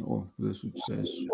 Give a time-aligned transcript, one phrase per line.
[0.00, 1.26] Oh, cosa è successo?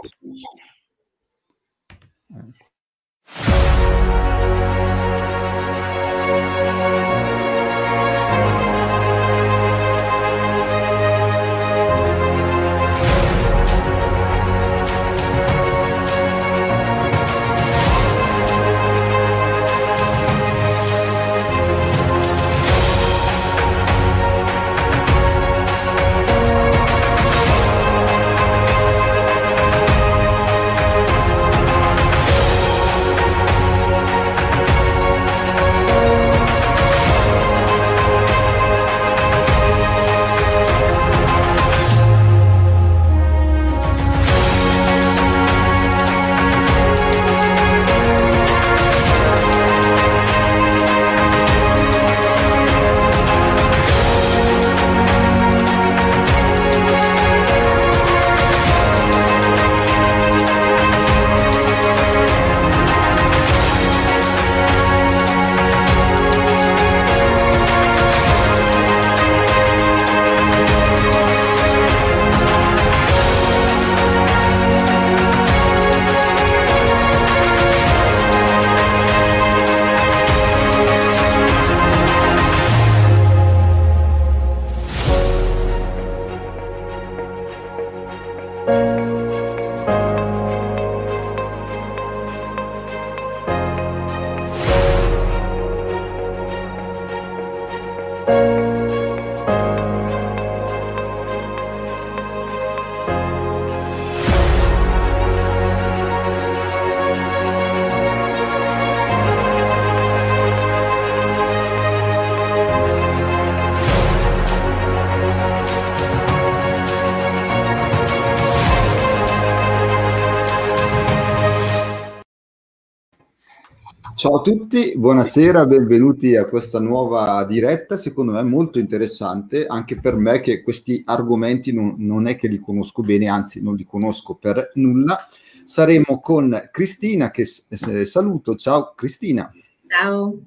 [124.96, 131.02] Buonasera, benvenuti a questa nuova diretta, secondo me molto interessante, anche per me che questi
[131.04, 135.18] argomenti non, non, è che li conosco bene, anzi non li conosco per nulla.
[135.64, 139.52] Saremo con Cristina, che eh, saluto, ciao Cristina.
[139.86, 140.38] Ciao.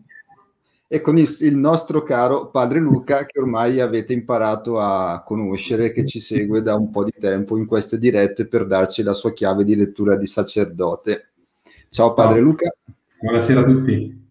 [0.87, 6.05] E con il, il nostro caro padre Luca, che ormai avete imparato a conoscere, che
[6.05, 9.63] ci segue da un po' di tempo in queste dirette per darci la sua chiave
[9.63, 11.31] di lettura di sacerdote.
[11.89, 12.43] Ciao padre ciao.
[12.43, 12.75] Luca.
[13.19, 14.21] Buonasera a tutti.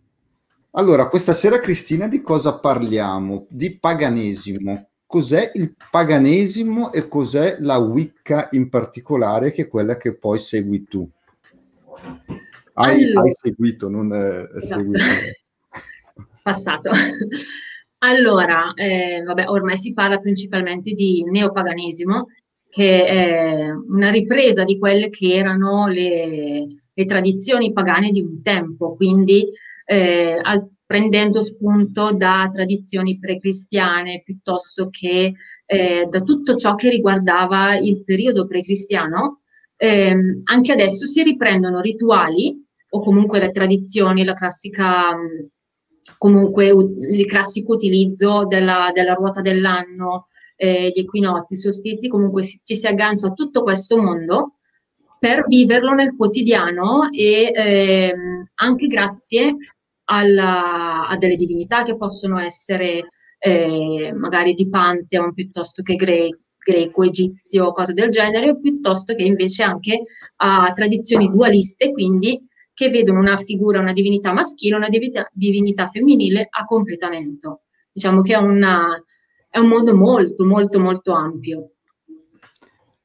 [0.74, 3.46] Allora, questa sera Cristina di cosa parliamo?
[3.50, 4.88] Di paganesimo.
[5.04, 10.84] Cos'è il paganesimo e cos'è la Wicca in particolare, che è quella che poi segui
[10.84, 11.06] tu?
[12.72, 14.80] Hai, allora, hai seguito, non è esatto.
[14.80, 15.04] seguito.
[16.42, 16.90] Passato.
[17.98, 22.28] Allora, eh, vabbè, ormai si parla principalmente di neopaganesimo,
[22.70, 28.96] che è una ripresa di quelle che erano le, le tradizioni pagane di un tempo,
[28.96, 29.46] quindi
[29.84, 35.32] eh, al, prendendo spunto da tradizioni precristiane piuttosto che
[35.64, 39.40] eh, da tutto ciò che riguardava il periodo precristiano,
[39.76, 45.16] eh, anche adesso si riprendono rituali o comunque le tradizioni, la classica,
[46.18, 50.26] comunque il classico utilizzo della, della ruota dell'anno,
[50.56, 54.58] eh, gli equinozi, i solstizi, comunque ci si aggancia a tutto questo mondo
[55.22, 59.54] per viverlo nel quotidiano e ehm, anche grazie
[60.06, 67.04] alla, a delle divinità che possono essere eh, magari di Pantheon piuttosto che gre- greco,
[67.04, 70.02] egizio, cose del genere, o piuttosto che invece anche
[70.38, 72.44] a tradizioni dualiste, quindi
[72.74, 77.62] che vedono una figura, una divinità maschile, una divinità, divinità femminile a completamento.
[77.92, 79.00] Diciamo che è, una,
[79.48, 81.71] è un mondo molto, molto, molto ampio.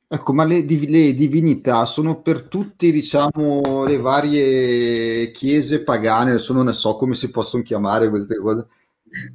[0.10, 6.54] Ecco, ma le, div- le divinità sono per tutti, diciamo, le varie chiese pagane, adesso
[6.54, 8.68] non so come si possono chiamare queste cose,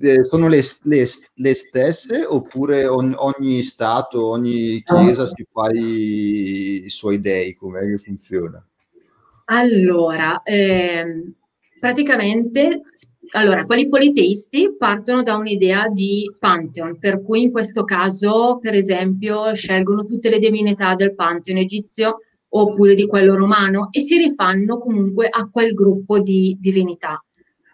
[0.00, 6.84] eh, sono le, le, le, stesse oppure ogni, ogni, stato, ogni chiesa si fa i,
[6.86, 8.64] i suoi dei, com'è che funziona?
[9.46, 11.34] Allora, ehm,
[11.78, 12.80] praticamente
[13.34, 19.55] allora, quelli politeisti partono da un'idea di Pantheon, per cui in questo caso, per esempio,
[19.55, 22.19] scelgono tutte le divinità del Pantheon egizio
[22.55, 27.25] oppure di quello romano e si rifanno comunque a quel gruppo di divinità.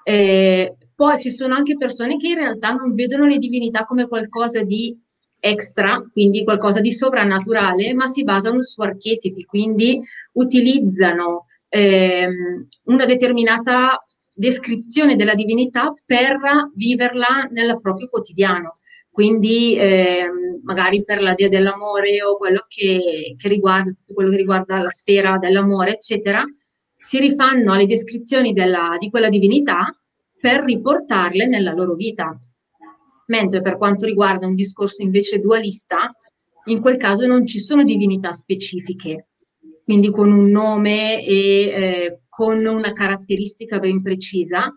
[0.05, 4.63] Eh, poi ci sono anche persone che in realtà non vedono le divinità come qualcosa
[4.63, 4.97] di
[5.41, 10.01] extra, quindi qualcosa di sovrannaturale, ma si basano su archetipi, quindi
[10.35, 14.03] utilizzano ehm, una determinata
[14.39, 16.39] descrizione della divinità per
[16.75, 18.79] viverla nel proprio quotidiano.
[19.11, 20.31] quindi eh,
[20.63, 24.91] magari per la Dea dell'amore o quello che, che riguarda tutto quello che riguarda la
[24.91, 26.45] sfera dell'amore, eccetera,
[26.97, 29.93] si rifanno alle descrizioni della, di quella divinità
[30.41, 32.33] per riportarle nella loro vita.
[33.27, 36.13] Mentre per quanto riguarda un discorso invece dualista,
[36.67, 39.28] in quel caso non ci sono divinità specifiche,
[39.89, 44.71] quindi con un nome e eh, con una caratteristica ben precisa,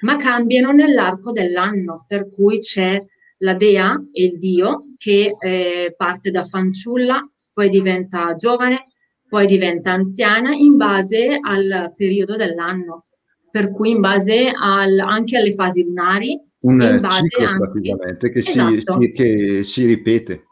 [0.00, 2.98] ma cambiano nell'arco dell'anno, per cui c'è
[3.40, 8.86] la dea e il dio che eh, parte da fanciulla, poi diventa giovane,
[9.28, 13.04] poi diventa anziana in base al periodo dell'anno,
[13.50, 16.40] per cui in base al, anche alle fasi lunari.
[16.60, 18.98] Un in base ciclo anche, praticamente che, esatto.
[18.98, 20.44] si, che si ripete.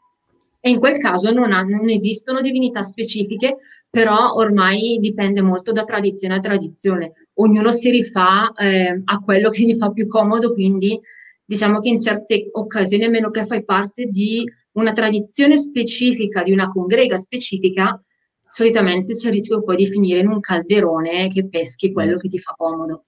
[0.65, 3.57] E in quel caso non, ha, non, esistono divinità specifiche,
[3.93, 7.13] però ormai dipende molto da tradizione a tradizione.
[7.35, 10.99] Ognuno si rifà eh, a quello che gli fa più comodo, quindi
[11.45, 16.53] diciamo che in certe occasioni, a meno che fai parte di una tradizione specifica, di
[16.53, 18.03] una congrega specifica,
[18.49, 22.19] solitamente c'è il rischio poi di finire in un calderone che peschi quello mm.
[22.19, 23.05] che ti fa comodo.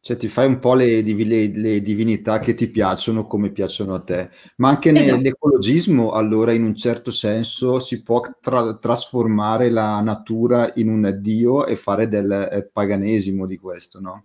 [0.00, 4.00] Cioè ti fai un po' le, le, le divinità che ti piacciono come piacciono a
[4.00, 5.16] te, ma anche esatto.
[5.16, 11.66] nell'ecologismo allora in un certo senso si può tra- trasformare la natura in un dio
[11.66, 14.24] e fare del eh, paganesimo di questo, no?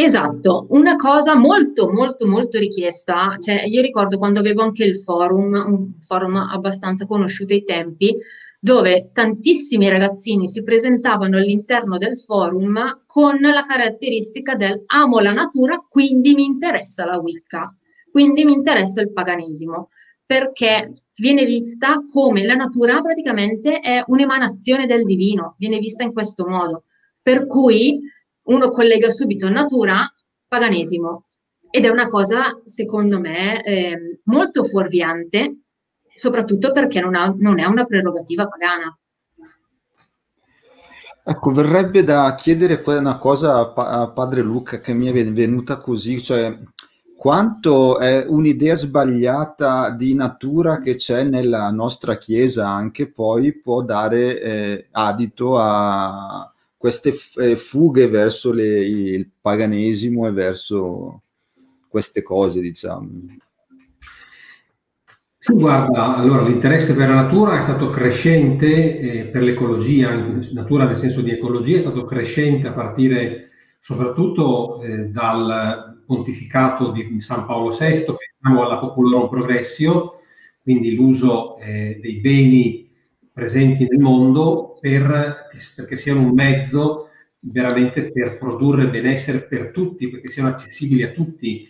[0.00, 5.54] Esatto, una cosa molto molto molto richiesta, cioè io ricordo quando avevo anche il forum,
[5.54, 8.16] un forum abbastanza conosciuto ai tempi,
[8.60, 15.84] dove tantissimi ragazzini si presentavano all'interno del forum con la caratteristica del amo la natura,
[15.88, 17.72] quindi mi interessa la Wicca,
[18.10, 19.90] quindi mi interessa il paganesimo,
[20.26, 26.44] perché viene vista come la natura praticamente è un'emanazione del divino, viene vista in questo
[26.46, 26.84] modo,
[27.22, 28.00] per cui
[28.48, 30.12] uno collega subito natura,
[30.48, 31.24] paganesimo,
[31.70, 35.60] ed è una cosa, secondo me, eh, molto fuorviante
[36.18, 38.98] soprattutto perché non, ha, non è una prerogativa pagana.
[41.24, 46.56] Ecco, verrebbe da chiedere una cosa a, padre Luca che mi è venuta così, cioè
[47.16, 54.40] quanto è un'idea sbagliata di natura che c'è nella nostra Chiesa anche poi può dare
[54.40, 61.22] eh, adito a queste eh, fughe verso le, il paganesimo e verso
[61.88, 63.08] queste cose, diciamo.
[65.50, 70.14] Guarda, allora l'interesse per la natura è stato crescente, eh, per l'ecologia,
[70.52, 73.48] natura nel senso di ecologia, è stato crescente a partire
[73.80, 80.20] soprattutto eh, dal pontificato di San Paolo VI, che chiamiamo alla Populorum Progressio,
[80.62, 82.90] quindi l'uso eh, dei beni
[83.32, 85.46] presenti nel mondo per,
[85.76, 87.08] perché siano un mezzo
[87.40, 91.66] veramente per produrre benessere per tutti, perché siano accessibili a tutti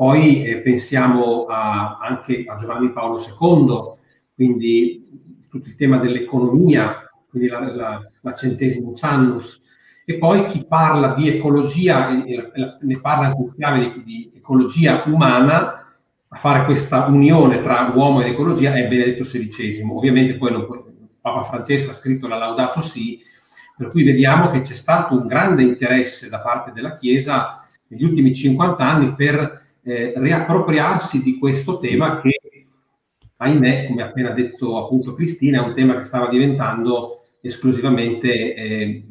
[0.00, 3.98] poi eh, pensiamo a, anche a Giovanni Paolo II,
[4.34, 5.06] quindi
[5.50, 9.60] tutto il tema dell'economia, quindi la, la, la centesimus annus.
[10.06, 15.86] E poi chi parla di ecologia, ne parla anche in chiave di, di ecologia umana,
[16.28, 19.86] a fare questa unione tra uomo ed ecologia è Benedetto XVI.
[19.86, 20.66] Ovviamente poi non,
[21.20, 23.20] Papa Francesco ha scritto la Laudato Si,
[23.76, 28.34] per cui vediamo che c'è stato un grande interesse da parte della Chiesa negli ultimi
[28.34, 32.40] 50 anni per eh, riappropriarsi di questo tema che,
[33.36, 39.04] ahimè, come ha appena detto appunto Cristina, è un tema che stava diventando esclusivamente eh,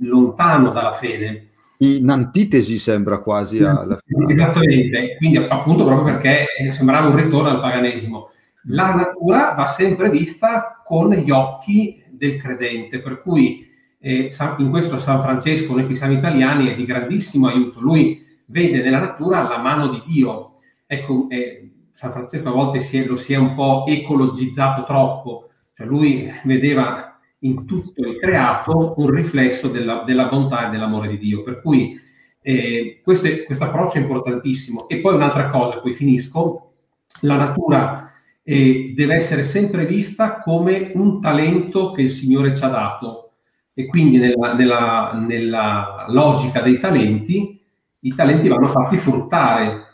[0.00, 1.48] lontano dalla fede.
[1.78, 4.32] In antitesi sembra quasi alla fine.
[4.32, 8.30] Esattamente, quindi appunto proprio perché sembrava un ritorno al paganesimo.
[8.68, 13.68] La natura va sempre vista con gli occhi del credente, per cui
[14.00, 17.80] eh, in questo San Francesco, noi che siamo italiani, è di grandissimo aiuto.
[17.80, 20.54] Lui vede nella natura la mano di Dio.
[20.86, 25.50] Ecco, eh, San Francesco a volte si è, lo si è un po' ecologizzato troppo,
[25.74, 31.18] cioè lui vedeva in tutto il creato un riflesso della, della bontà e dell'amore di
[31.18, 31.42] Dio.
[31.42, 31.98] Per cui
[32.40, 34.88] eh, questo, questo approccio è importantissimo.
[34.88, 36.72] E poi un'altra cosa, poi finisco,
[37.20, 38.10] la natura
[38.42, 43.32] eh, deve essere sempre vista come un talento che il Signore ci ha dato.
[43.72, 47.60] E quindi nella, nella, nella logica dei talenti,
[48.04, 49.86] i talenti vanno fatti fruttare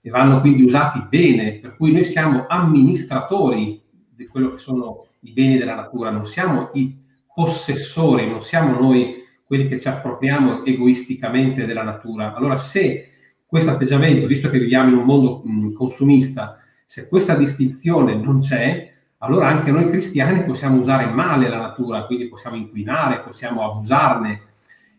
[0.00, 3.82] e vanno quindi usati bene, per cui noi siamo amministratori
[4.14, 6.96] di quello che sono i beni della natura, non siamo i
[7.34, 12.34] possessori, non siamo noi quelli che ci appropriamo egoisticamente della natura.
[12.34, 13.04] Allora se
[13.46, 18.92] questo atteggiamento, visto che viviamo in un mondo mh, consumista, se questa distinzione non c'è,
[19.18, 24.42] allora anche noi cristiani possiamo usare male la natura, quindi possiamo inquinare, possiamo abusarne,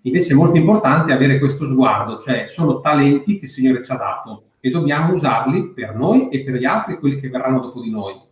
[0.03, 3.96] Invece è molto importante avere questo sguardo, cioè sono talenti che il Signore ci ha
[3.96, 7.89] dato e dobbiamo usarli per noi e per gli altri, quelli che verranno dopo di
[7.89, 8.27] noi.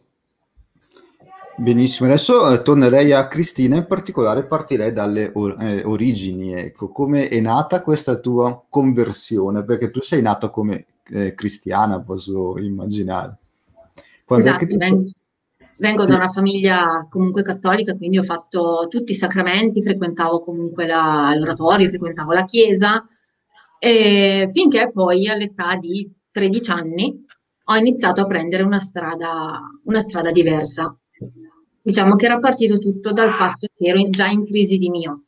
[1.59, 6.53] Benissimo, adesso eh, tornerei a Cristina, in particolare partirei dalle or- eh, origini.
[6.53, 9.63] Ecco, come è nata questa tua conversione?
[9.63, 13.37] Perché tu sei nata come eh, cristiana, posso immaginare.
[14.23, 14.77] Quando esatto, ti...
[14.77, 15.09] vengo,
[15.79, 21.33] vengo da una famiglia comunque cattolica, quindi ho fatto tutti i sacramenti, frequentavo comunque la,
[21.35, 23.05] l'oratorio, frequentavo la chiesa,
[23.79, 27.25] e finché poi all'età di 13 anni
[27.69, 30.95] ho iniziato a prendere una strada, una strada diversa.
[31.81, 35.25] Diciamo che era partito tutto dal fatto che ero già in crisi di mio,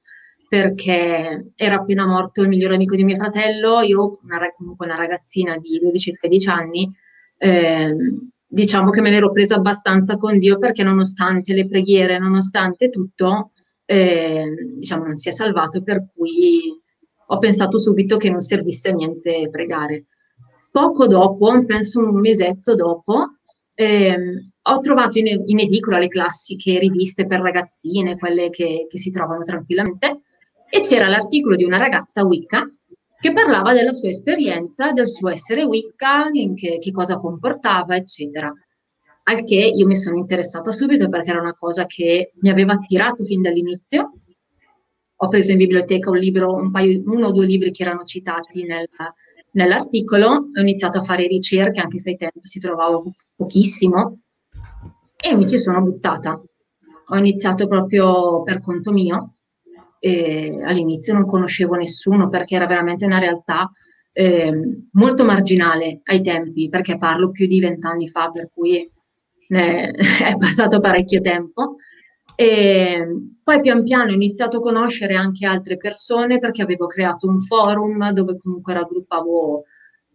[0.47, 5.57] perché era appena morto il migliore amico di mio fratello, io una, comunque una ragazzina
[5.57, 6.91] di 12-13 anni,
[7.37, 7.95] eh,
[8.51, 13.51] diciamo che me l'ero presa abbastanza con Dio perché nonostante le preghiere, nonostante tutto,
[13.85, 16.59] eh, diciamo non si è salvato, per cui
[17.31, 20.05] ho pensato subito che non servisse a niente pregare.
[20.71, 23.35] Poco dopo, penso un mesetto dopo,
[23.75, 29.09] eh, ho trovato in, in, edicola le classiche riviste per ragazzine, quelle che, che, si
[29.11, 30.21] trovano tranquillamente,
[30.69, 32.67] e c'era l'articolo di una ragazza Wicca
[33.19, 38.51] che parlava della sua esperienza, del suo essere Wicca, che, che cosa comportava, eccetera.
[39.23, 43.23] Al che io mi sono interessata subito perché era una cosa che mi aveva attirato
[43.23, 44.09] fin dall'inizio.
[45.21, 48.63] Ho preso in biblioteca un libro, un paio, uno o due libri che erano citati
[48.63, 48.87] nel,
[49.51, 53.01] nell'articolo, ho iniziato a fare ricerche, anche se ai tempi si trovava
[53.35, 54.19] pochissimo,
[55.21, 56.41] e mi ci sono buttata.
[57.11, 59.33] Ho iniziato proprio per conto mio.
[59.99, 63.69] E all'inizio non conoscevo nessuno perché era veramente una realtà
[64.11, 64.51] eh,
[64.93, 68.89] molto marginale ai tempi, perché parlo più di vent'anni fa, per cui
[69.49, 71.75] ne è passato parecchio tempo.
[72.35, 73.05] E
[73.43, 78.11] poi pian piano ho iniziato a conoscere anche altre persone perché avevo creato un forum
[78.11, 79.63] dove comunque raggruppavo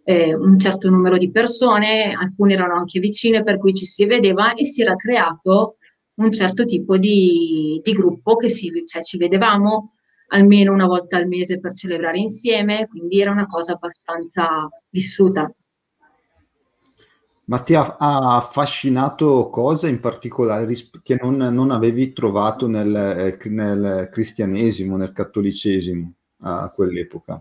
[0.05, 4.55] eh, un certo numero di persone, alcune erano anche vicine per cui ci si vedeva
[4.55, 5.77] e si era creato
[6.17, 9.95] un certo tipo di, di gruppo che si, cioè, ci vedevamo
[10.29, 15.53] almeno una volta al mese per celebrare insieme, quindi era una cosa abbastanza vissuta.
[17.47, 20.67] Ma ti ha, ha affascinato cosa in particolare
[21.03, 27.39] che non, non avevi trovato nel, eh, nel, cristianesimo, nel cattolicesimo a quell'epoca?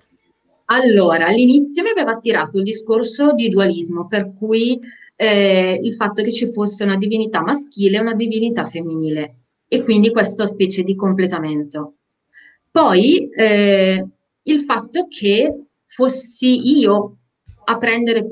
[0.65, 4.77] Allora, all'inizio mi aveva attirato il discorso di dualismo, per cui
[5.15, 10.12] eh, il fatto che ci fosse una divinità maschile e una divinità femminile, e quindi
[10.12, 11.96] questa specie di completamento.
[12.70, 14.08] Poi eh,
[14.43, 17.17] il fatto che fossi io
[17.65, 18.27] a prendere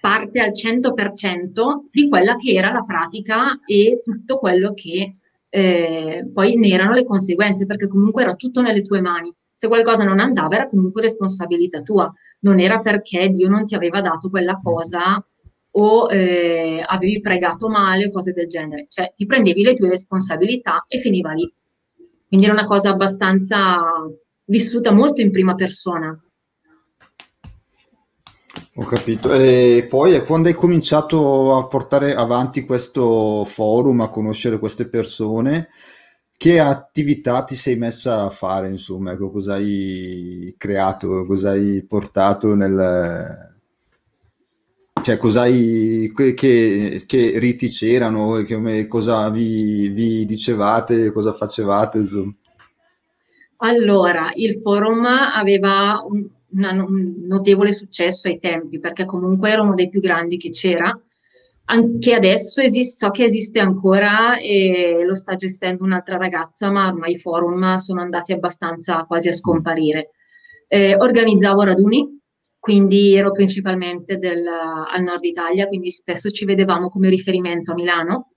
[0.00, 5.12] parte al 100% di quella che era la pratica e tutto quello che
[5.48, 9.34] eh, poi ne erano le conseguenze, perché comunque era tutto nelle tue mani.
[9.52, 12.10] Se qualcosa non andava era comunque responsabilità tua,
[12.40, 15.22] non era perché Dio non ti aveva dato quella cosa
[15.72, 20.84] o eh, avevi pregato male o cose del genere, cioè ti prendevi le tue responsabilità
[20.88, 21.52] e finiva lì.
[22.26, 23.78] Quindi era una cosa abbastanza
[24.46, 26.16] vissuta molto in prima persona.
[28.74, 29.32] Ho capito.
[29.32, 35.68] E poi quando hai cominciato a portare avanti questo forum, a conoscere queste persone,
[36.36, 42.54] che attività ti sei messa a fare, insomma, ecco, cosa hai creato, cosa hai portato
[42.54, 43.48] nel...
[45.02, 52.34] Cioè, cosa hai, che, che riti c'erano, che, cosa vi, vi dicevate, cosa facevate, insomma.
[53.62, 59.88] Allora, il forum aveva un, un notevole successo ai tempi, perché comunque era uno dei
[59.88, 60.98] più grandi che c'era.
[61.66, 67.12] Anche adesso esiste, so che esiste ancora e lo sta gestendo un'altra ragazza, ma ormai
[67.12, 70.10] i forum sono andati abbastanza quasi a scomparire.
[70.66, 72.19] Eh, organizzavo raduni,
[72.60, 78.28] quindi ero principalmente del, al nord Italia, quindi spesso ci vedevamo come riferimento a Milano.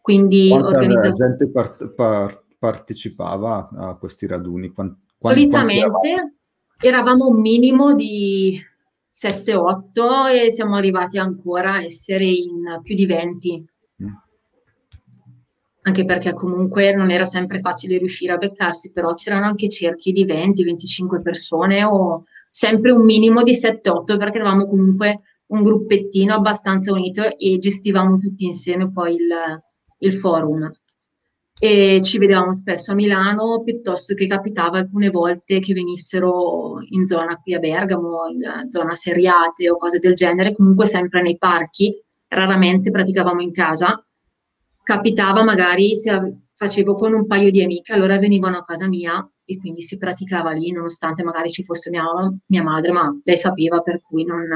[0.00, 1.14] Quindi organizzavo...
[1.14, 4.70] gente part- par- partecipava a questi raduni?
[4.70, 6.36] Quant- Solitamente
[6.80, 8.58] eravamo un minimo di
[9.06, 13.68] 7-8 e siamo arrivati ancora a essere in più di 20.
[14.02, 14.06] Mm.
[15.82, 20.24] Anche perché comunque non era sempre facile riuscire a beccarsi, però c'erano anche cerchi di
[20.24, 27.36] 20-25 persone o sempre un minimo di 7-8 perché eravamo comunque un gruppettino abbastanza unito
[27.36, 29.62] e gestivamo tutti insieme poi il,
[29.98, 30.70] il forum
[31.60, 37.36] e ci vedevamo spesso a Milano piuttosto che capitava alcune volte che venissero in zona
[37.36, 42.92] qui a Bergamo, in zona Seriate o cose del genere, comunque sempre nei parchi, raramente
[42.92, 44.00] praticavamo in casa.
[44.84, 49.56] Capitava magari se facevo con un paio di amiche, allora venivano a casa mia e
[49.56, 52.04] quindi si praticava lì, nonostante magari ci fosse mia,
[52.48, 54.46] mia madre, ma lei sapeva per cui non,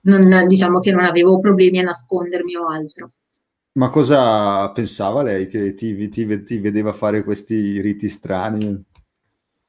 [0.00, 3.12] non, diciamo che non avevo problemi a nascondermi o altro.
[3.74, 8.84] Ma cosa pensava lei che ti, ti, ti vedeva fare questi riti strani?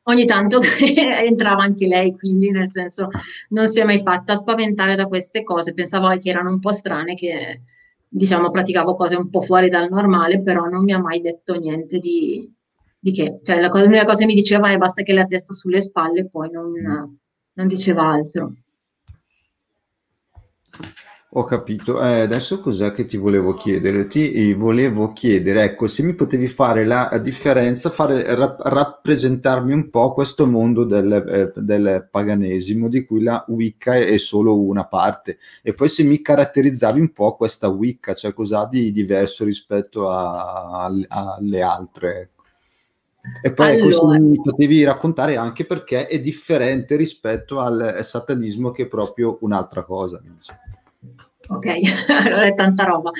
[0.05, 3.09] Ogni tanto entrava anche lei, quindi nel senso
[3.49, 7.13] non si è mai fatta spaventare da queste cose, pensavo che erano un po' strane,
[7.13, 7.61] che
[8.07, 11.99] diciamo praticavo cose un po' fuori dal normale, però non mi ha mai detto niente
[11.99, 12.51] di,
[13.01, 13.39] di che.
[13.43, 16.27] Cioè la cosa, l'unica cosa che mi diceva è basta che la testa sulle spalle,
[16.27, 17.13] poi non, mm.
[17.53, 18.53] non diceva altro.
[21.33, 22.01] Ho capito.
[22.01, 24.05] Eh, adesso cos'è che ti volevo chiedere?
[24.07, 30.13] Ti volevo chiedere, ecco, se mi potevi fare la differenza, fare, rap- rappresentarmi un po'
[30.13, 35.73] questo mondo del, eh, del, paganesimo di cui la Wicca è solo una parte e
[35.73, 41.35] poi se mi caratterizzavi un po' questa Wicca, cioè cos'ha di diverso rispetto a, a,
[41.37, 42.21] alle altre.
[42.21, 42.40] Ecco.
[43.41, 44.13] E poi allora.
[44.13, 49.83] se mi potevi raccontare anche perché è differente rispetto al satanismo che è proprio un'altra
[49.83, 50.21] cosa.
[51.47, 51.65] Ok,
[52.09, 53.11] allora è tanta roba.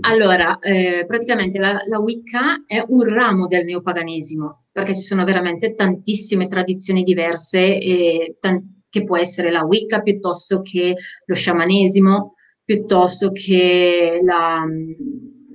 [0.00, 5.74] Allora, eh, praticamente la, la, Wicca è un ramo del neopaganesimo, perché ci sono veramente
[5.74, 10.94] tantissime tradizioni diverse, e tan- che può essere la Wicca piuttosto che
[11.26, 14.64] lo sciamanesimo, piuttosto che la,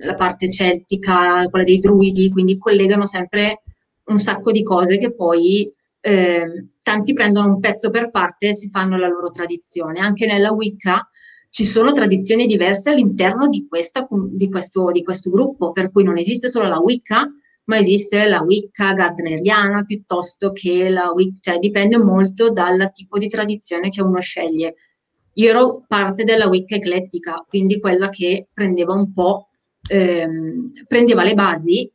[0.02, 3.62] la parte celtica, quella dei druidi, quindi collegano sempre
[4.04, 8.70] un sacco di cose che poi eh, tanti prendono un pezzo per parte e si
[8.70, 10.00] fanno la loro tradizione.
[10.00, 11.08] Anche nella Wicca
[11.50, 16.16] ci sono tradizioni diverse all'interno di, questa, di, questo, di questo gruppo, per cui non
[16.16, 17.30] esiste solo la Wicca,
[17.64, 23.28] ma esiste la Wicca gardneriana piuttosto che la Wicca, cioè dipende molto dal tipo di
[23.28, 24.74] tradizione che uno sceglie.
[25.34, 29.49] Io ero parte della Wicca eclettica, quindi quella che prendeva un po',
[29.88, 31.90] ehm, prendeva le basi,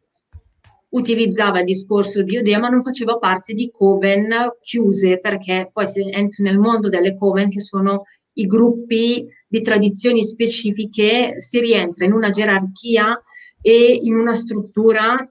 [0.89, 6.01] utilizzava il discorso di Odea, ma non faceva parte di coven chiuse, perché poi se
[6.01, 12.13] entri nel mondo delle coven che sono i gruppi di tradizioni specifiche si rientra in
[12.13, 13.18] una gerarchia
[13.62, 15.30] e in una struttura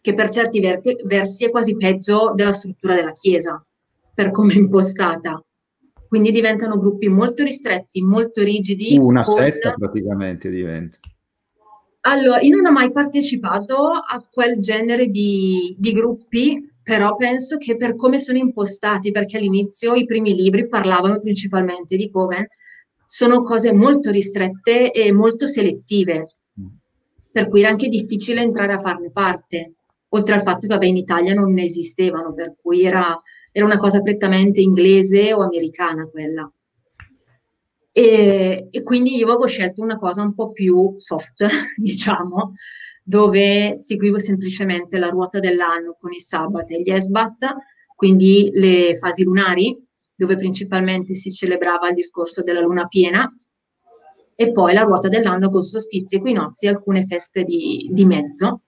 [0.00, 0.60] che per certi
[1.04, 3.64] versi è quasi peggio della struttura della Chiesa,
[4.14, 5.42] per come è impostata.
[6.08, 8.98] Quindi diventano gruppi molto ristretti, molto rigidi.
[8.98, 9.36] Una con...
[9.36, 10.98] setta praticamente diventa.
[12.04, 17.76] Allora, io non ho mai partecipato a quel genere di, di gruppi però penso che
[17.76, 22.46] per come sono impostati, perché all'inizio i primi libri parlavano principalmente di Coven,
[23.06, 26.36] sono cose molto ristrette e molto selettive,
[27.30, 29.74] per cui era anche difficile entrare a farne parte,
[30.08, 33.18] oltre al fatto che vabbè, in Italia non ne esistevano, per cui era,
[33.52, 36.50] era una cosa prettamente inglese o americana quella.
[37.94, 41.44] E, e, quindi io avevo scelto una cosa un po' più soft,
[41.76, 42.52] diciamo,
[43.04, 47.54] dove seguivo semplicemente la ruota dell'anno con i Sabbat e gli Esbat,
[47.94, 49.78] quindi le fasi lunari,
[50.14, 53.30] dove principalmente si celebrava il discorso della luna piena,
[54.34, 58.62] e poi la ruota dell'anno con solstizi, equinozi e alcune feste di, di mezzo.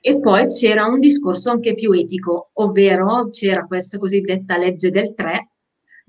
[0.00, 5.50] E poi c'era un discorso anche più etico, ovvero c'era questa cosiddetta legge del 3,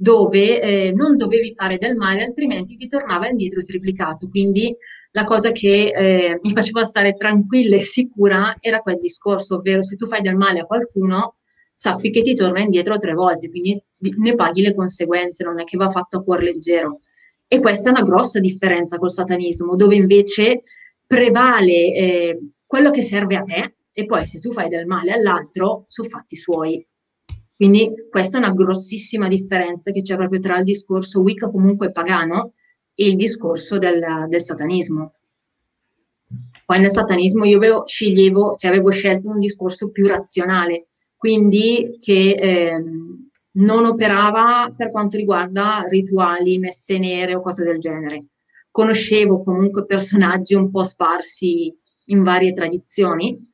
[0.01, 4.29] dove eh, non dovevi fare del male, altrimenti ti tornava indietro triplicato.
[4.29, 4.73] Quindi
[5.11, 9.97] la cosa che eh, mi faceva stare tranquilla e sicura era quel discorso, ovvero se
[9.97, 11.35] tu fai del male a qualcuno,
[11.73, 15.75] sappi che ti torna indietro tre volte, quindi ne paghi le conseguenze, non è che
[15.75, 17.01] va fatto a cuor leggero.
[17.45, 20.61] E questa è una grossa differenza col satanismo, dove invece
[21.05, 25.83] prevale eh, quello che serve a te e poi se tu fai del male all'altro,
[25.89, 26.87] sono fatti suoi.
[27.59, 32.53] Quindi questa è una grossissima differenza che c'è proprio tra il discorso Wicca comunque pagano
[32.93, 35.15] e il discorso del, del satanismo.
[36.65, 42.31] Poi nel satanismo io avevo, sceglievo, cioè avevo scelto un discorso più razionale, quindi che
[42.31, 42.81] eh,
[43.51, 48.27] non operava per quanto riguarda rituali, messe nere o cose del genere.
[48.71, 53.48] Conoscevo comunque personaggi un po' sparsi in varie tradizioni,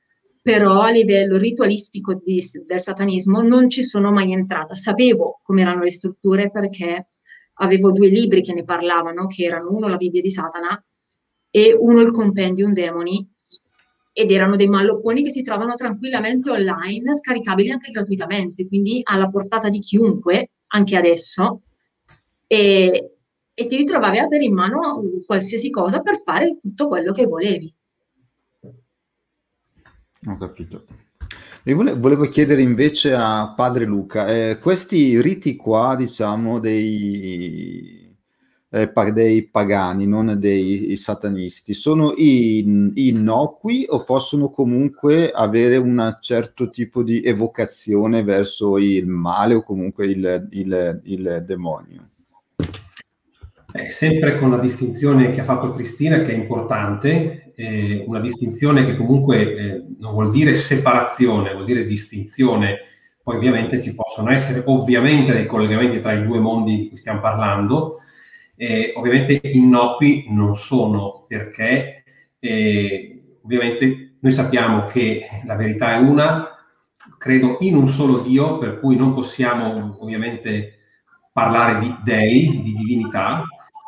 [0.46, 4.76] però a livello ritualistico di, del satanismo non ci sono mai entrata.
[4.76, 7.08] Sapevo come erano le strutture perché
[7.54, 10.80] avevo due libri che ne parlavano, che erano uno la Bibbia di Satana
[11.50, 13.28] e uno il Compendium Demoni,
[14.14, 19.68] ed erano dei mallopponi che si trovano tranquillamente online, scaricabili anche gratuitamente, quindi alla portata
[19.68, 21.64] di chiunque, anche adesso,
[22.46, 23.14] e,
[23.52, 27.74] e ti ritrovavi a avere in mano qualsiasi cosa per fare tutto quello che volevi.
[30.28, 30.86] Ho capito.
[31.64, 38.16] E volevo chiedere invece a padre Luca, eh, questi riti qua, diciamo, dei,
[38.70, 46.70] eh, dei pagani, non dei satanisti, sono in, innocui o possono comunque avere un certo
[46.70, 52.10] tipo di evocazione verso il male o comunque il, il, il demonio?
[53.72, 58.86] Eh, sempre con la distinzione che ha fatto Cristina, che è importante, eh, una distinzione
[58.86, 62.80] che comunque eh, non vuol dire separazione, vuol dire distinzione.
[63.24, 67.22] Poi ovviamente ci possono essere ovviamente dei collegamenti tra i due mondi di cui stiamo
[67.22, 67.98] parlando,
[68.56, 72.04] eh, ovviamente innocui non sono perché
[72.40, 76.50] eh, ovviamente noi sappiamo che la verità è una,
[77.18, 80.80] credo in un solo Dio, per cui non possiamo ovviamente
[81.32, 83.44] parlare di dei, di divinità,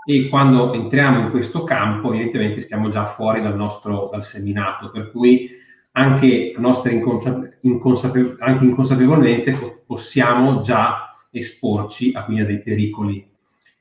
[0.09, 5.11] e quando entriamo in questo campo evidentemente stiamo già fuori dal nostro dal seminato, per
[5.11, 5.49] cui
[5.91, 13.29] anche, inconsape- anche inconsapevolmente possiamo già esporci a, quindi a dei pericoli,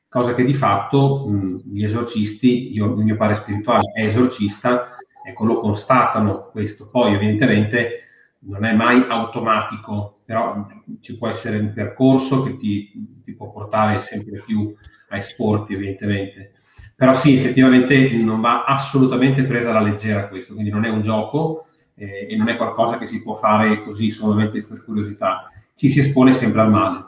[0.09, 5.45] cosa che di fatto mh, gli esorcisti, io, il mio padre spirituale è esorcista, ecco,
[5.45, 6.89] lo constatano questo.
[6.91, 8.01] Poi evidentemente
[8.41, 10.67] non è mai automatico, però
[11.01, 12.91] ci può essere un percorso che ti,
[13.25, 14.75] ti può portare sempre più
[15.09, 16.53] a esporti, evidentemente.
[16.95, 21.67] Però sì, effettivamente non va assolutamente presa alla leggera questo, quindi non è un gioco
[21.95, 25.51] eh, e non è qualcosa che si può fare così solamente per curiosità.
[25.75, 27.05] Ci si espone sempre al male.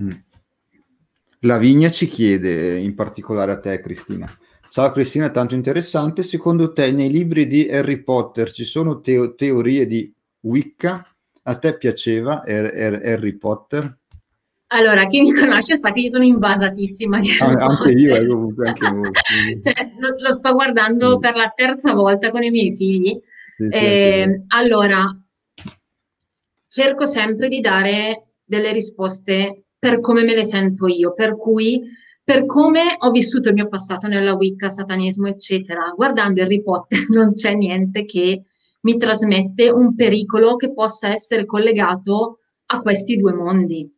[0.00, 1.58] Mm.
[1.58, 4.28] Vigna ci chiede, in particolare a te Cristina,
[4.70, 6.22] Ciao Cristina, tanto interessante.
[6.22, 11.06] Secondo te nei libri di Harry Potter ci sono teo- teorie di Wicca?
[11.44, 13.97] A te piaceva Harry Potter?
[14.70, 18.26] Allora, chi mi conosce sa che io sono invasatissima di Harry ah, Anche io, eh,
[18.26, 19.10] comunque, anche voi.
[19.62, 21.18] cioè, lo, lo, sto guardando sì.
[21.18, 23.18] per la terza volta con i miei figli.
[23.56, 25.06] Sì, eh, allora,
[26.68, 31.80] cerco sempre di dare delle risposte per come me le sento io, per cui
[32.28, 35.94] per come ho vissuto il mio passato nella Wicca, satanismo, eccetera.
[35.96, 38.42] Guardando Harry Potter non c'è niente che
[38.82, 43.90] mi trasmette un pericolo che possa essere collegato a questi due mondi.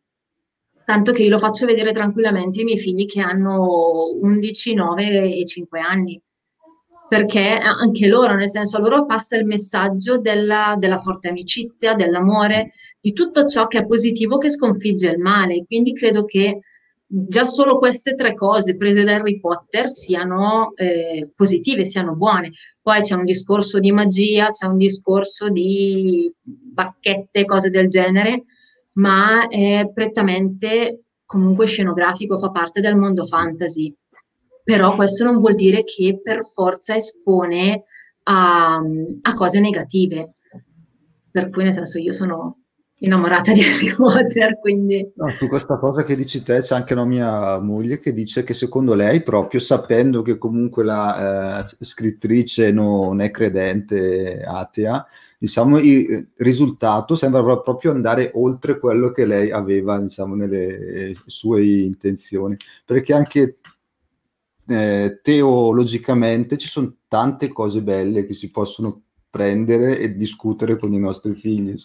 [0.91, 5.45] Tanto che io lo faccio vedere tranquillamente ai miei figli che hanno 11, 9 e
[5.45, 6.21] 5 anni.
[7.07, 12.71] Perché anche loro, nel senso, a loro passa il messaggio della, della forte amicizia, dell'amore,
[12.99, 15.63] di tutto ciò che è positivo che sconfigge il male.
[15.65, 16.59] Quindi credo che
[17.07, 22.51] già solo queste tre cose prese da Harry Potter siano eh, positive, siano buone.
[22.81, 28.43] Poi c'è un discorso di magia, c'è un discorso di bacchette, cose del genere,
[28.93, 33.93] ma è prettamente comunque scenografico, fa parte del mondo fantasy.
[34.63, 37.83] Però questo non vuol dire che per forza espone
[38.23, 40.31] a, a cose negative.
[41.31, 42.60] Per cui, nel senso, io sono
[43.03, 45.11] innamorata di Harry Potter, quindi...
[45.15, 48.53] No, su questa cosa che dici te c'è anche la mia moglie che dice che
[48.53, 55.05] secondo lei, proprio sapendo che comunque la eh, scrittrice non è credente, atea,
[55.37, 62.55] diciamo il risultato sembra proprio andare oltre quello che lei aveva, diciamo, nelle sue intenzioni,
[62.85, 63.55] perché anche
[64.67, 70.99] eh, teologicamente ci sono tante cose belle che si possono prendere e discutere con i
[70.99, 71.75] nostri figli.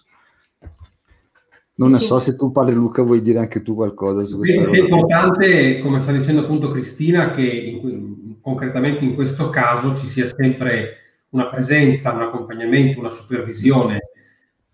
[1.77, 4.73] Non sì, so se tu, padre Luca, vuoi dire anche tu qualcosa su questo.
[4.73, 10.27] È importante, come sta dicendo appunto Cristina, che in, concretamente in questo caso ci sia
[10.27, 10.97] sempre
[11.31, 14.11] una presenza, un accompagnamento, una supervisione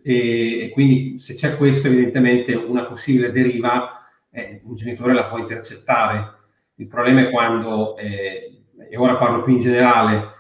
[0.01, 5.39] e, e quindi se c'è questo evidentemente una possibile deriva eh, un genitore la può
[5.39, 6.35] intercettare.
[6.77, 10.31] Il problema è quando, eh, e ora parlo più in generale,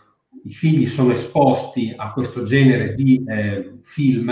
[0.44, 4.30] i figli sono esposti a questo genere di eh, film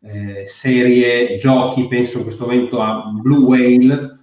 [0.00, 4.18] eh, serie, giochi, penso in questo momento a Blue Whale,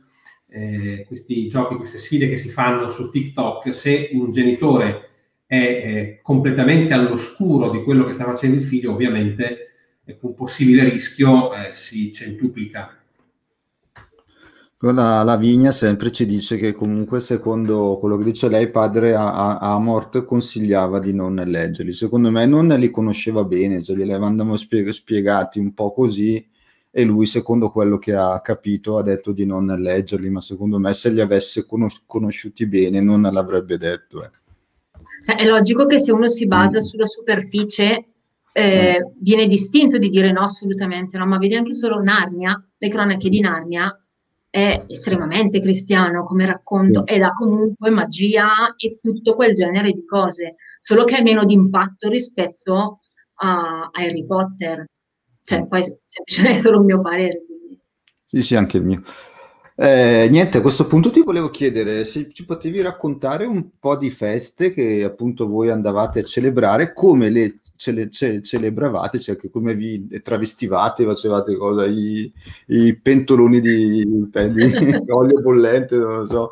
[0.49, 5.09] eh, questi giochi, queste sfide che si fanno su TikTok, se un genitore
[5.45, 9.69] è eh, completamente all'oscuro di quello che sta facendo il figlio, ovviamente
[10.21, 13.04] un possibile rischio eh, si centuplica.
[14.79, 19.57] La, la, Vigna sempre ci dice che comunque secondo quello che dice lei padre a,
[19.57, 24.57] a, Amort consigliava di non leggerli secondo me non li conosceva bene cioè glieli avevamo
[24.57, 26.45] spie- spiegati un po' così
[26.91, 30.93] e lui secondo quello che ha capito ha detto di non leggerli ma secondo me
[30.93, 34.29] se li avesse conos- conosciuti bene non l'avrebbe detto eh.
[35.23, 36.81] cioè, è logico che se uno si basa mm.
[36.81, 38.07] sulla superficie
[38.51, 39.11] eh, mm.
[39.21, 43.39] viene distinto di dire no assolutamente no ma vedi anche solo Narnia le cronache di
[43.39, 43.97] Narnia
[44.55, 50.55] è estremamente cristiano come racconto ed ha comunque magia e tutto quel genere di cose,
[50.79, 53.01] solo che ha meno di impatto rispetto
[53.41, 54.85] a, a Harry Potter.
[55.41, 57.43] Cioè, poi semplicemente è solo un mio parere.
[57.45, 57.81] Quindi.
[58.25, 59.03] Sì, sì, anche il mio.
[59.75, 64.09] Eh, niente, a questo punto ti volevo chiedere se ci potevi raccontare un po' di
[64.09, 69.75] feste che appunto voi andavate a celebrare, come le cele, ce, celebravate, cioè che come
[69.75, 72.31] vi travestivate, facevate cosa, i,
[72.67, 74.29] i pentoloni di, di
[75.09, 76.51] olio bollente, non lo so.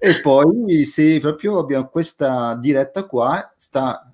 [0.00, 4.12] E poi se proprio abbiamo questa diretta qua, sta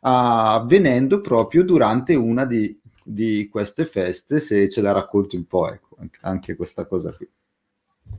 [0.00, 5.96] avvenendo proprio durante una di, di queste feste, se ce la racconti un po', ecco,
[6.20, 7.28] anche questa cosa qui.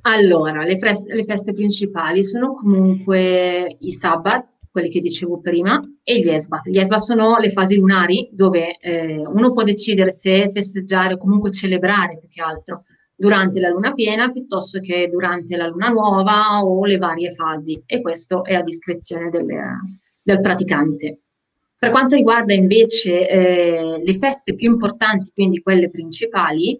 [0.01, 4.47] Allora, le, feste, le feste principali sono comunque i sabbat,
[4.79, 6.67] quelli che dicevo prima, e gli esbat.
[6.67, 11.51] Gli esbat sono le fasi lunari dove eh, uno può decidere se festeggiare o comunque
[11.51, 12.83] celebrare più che altro
[13.15, 18.01] durante la luna piena piuttosto che durante la luna nuova o le varie fasi e
[18.01, 19.45] questo è a discrezione del,
[20.21, 21.19] del praticante.
[21.77, 26.79] Per quanto riguarda invece eh, le feste più importanti, quindi quelle principali,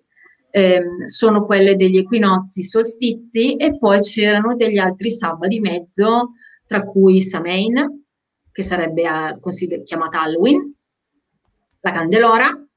[0.52, 6.28] ehm, sono quelle degli equinozi, solstizi e poi c'erano degli altri sabati di mezzo,
[6.70, 8.04] tra cui Samein,
[8.52, 10.72] che sarebbe uh, chiamata Halloween,
[11.80, 12.68] la Candelora,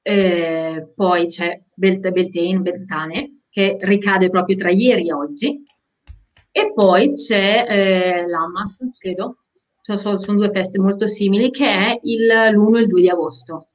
[0.00, 5.62] eh, poi c'è Belt- Beltane, Beltane, che ricade proprio tra ieri e oggi,
[6.50, 9.36] e poi c'è eh, l'Amas, credo,
[9.82, 13.68] sono, sono, due feste molto simili, che è il, l'1 e il 2 di agosto.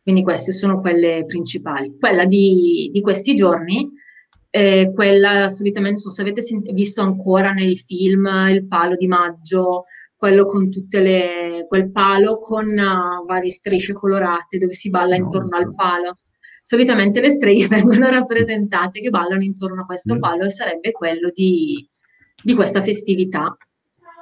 [0.00, 1.96] Quindi queste sono quelle principali.
[1.98, 3.90] Quella di, di questi giorni,
[4.56, 9.08] eh, quella solitamente, non so se avete sent- visto ancora nei film Il palo di
[9.08, 9.82] maggio,
[10.14, 15.24] quello con tutte le, quel palo con uh, varie strisce colorate dove si balla no,
[15.24, 15.56] intorno no.
[15.56, 16.18] al palo.
[16.62, 20.20] Solitamente le streghe vengono rappresentate che ballano intorno a questo mm.
[20.20, 21.84] palo e sarebbe quello di,
[22.40, 23.56] di questa festività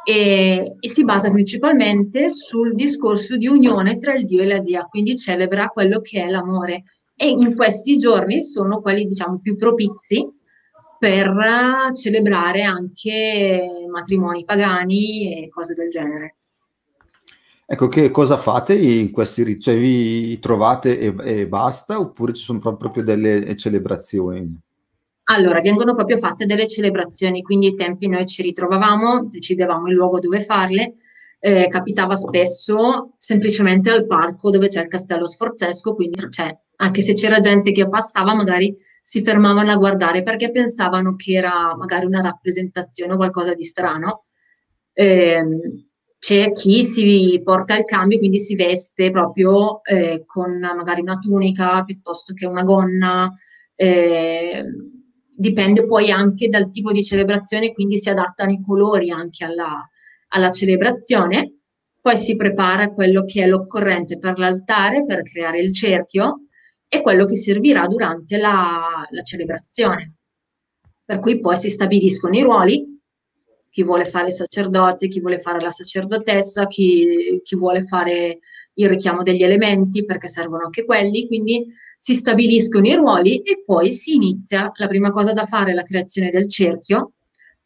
[0.02, 4.84] e, e, si basa principalmente sul discorso di unione tra il Dio e la Dea,
[4.86, 6.84] quindi celebra quello che è l'amore.
[7.14, 10.28] E in questi giorni sono quelli, diciamo, più propizi
[10.98, 16.36] per celebrare anche matrimoni pagani e cose del genere.
[17.66, 19.60] Ecco, che cosa fate in questi riti?
[19.60, 24.60] Cioè vi trovate e, e basta oppure ci sono proprio delle celebrazioni?
[25.24, 30.18] Allora, vengono proprio fatte delle celebrazioni, quindi ai tempi noi ci ritrovavamo, decidevamo il luogo
[30.18, 30.94] dove farle,
[31.44, 37.14] eh, capitava spesso semplicemente al parco dove c'è il castello sforzesco, quindi cioè, anche se
[37.14, 42.20] c'era gente che passava, magari si fermavano a guardare perché pensavano che era magari una
[42.20, 44.26] rappresentazione o qualcosa di strano.
[44.92, 45.44] Eh,
[46.20, 51.82] c'è chi si porta il cambio, quindi si veste proprio eh, con magari una tunica
[51.82, 53.28] piuttosto che una gonna.
[53.74, 54.64] Eh,
[55.34, 59.84] dipende poi anche dal tipo di celebrazione, quindi si adattano i colori anche alla,
[60.32, 61.60] alla celebrazione.
[62.00, 66.46] Poi si prepara quello che è l'occorrente per l'altare per creare il cerchio
[66.88, 70.16] e quello che servirà durante la, la celebrazione.
[71.04, 72.92] Per cui poi si stabiliscono i ruoli,
[73.70, 78.38] chi vuole fare il sacerdote, chi vuole fare la sacerdotessa, chi, chi vuole fare
[78.74, 81.64] il richiamo degli elementi, perché servono anche quelli, quindi
[81.96, 84.70] si stabiliscono i ruoli e poi si inizia.
[84.74, 87.12] La prima cosa da fare è la creazione del cerchio,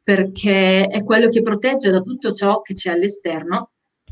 [0.06, 3.70] perché è quello che protegge da tutto ciò che c'è all'esterno.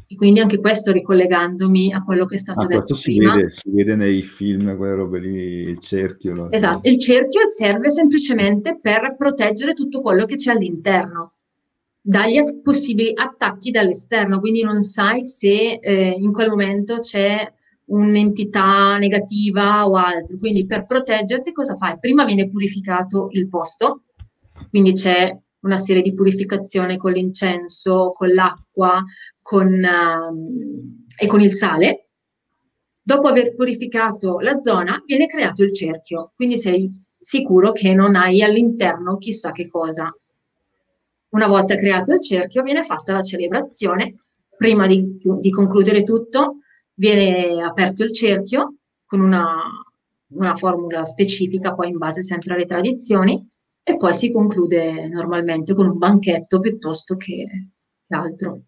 [0.08, 3.34] E quindi anche questo ricollegandomi a quello che è stato ah, detto si prima.
[3.34, 6.34] Vede, si vede nei film, quelle robe lì, il cerchio.
[6.34, 6.50] No?
[6.50, 11.34] Esatto, il cerchio serve semplicemente per proteggere tutto quello che c'è all'interno
[12.00, 17.50] dagli possibili attacchi dall'esterno, quindi non sai se eh, in quel momento c'è
[17.84, 20.38] un'entità negativa o altro.
[20.38, 22.00] Quindi per proteggerti cosa fai?
[22.00, 24.02] Prima viene purificato il posto,
[24.70, 29.02] quindi c'è una serie di purificazione con l'incenso, con l'acqua
[29.40, 32.08] con, uh, e con il sale.
[33.02, 38.42] Dopo aver purificato la zona, viene creato il cerchio, quindi sei sicuro che non hai
[38.42, 40.14] all'interno chissà che cosa.
[41.30, 44.20] Una volta creato il cerchio, viene fatta la celebrazione.
[44.56, 46.54] Prima di, di concludere tutto,
[46.94, 49.44] viene aperto il cerchio con una,
[50.28, 53.38] una formula specifica, poi in base sempre alle tradizioni,
[53.84, 57.46] e poi si conclude normalmente con un banchetto piuttosto che,
[58.06, 58.62] che altro.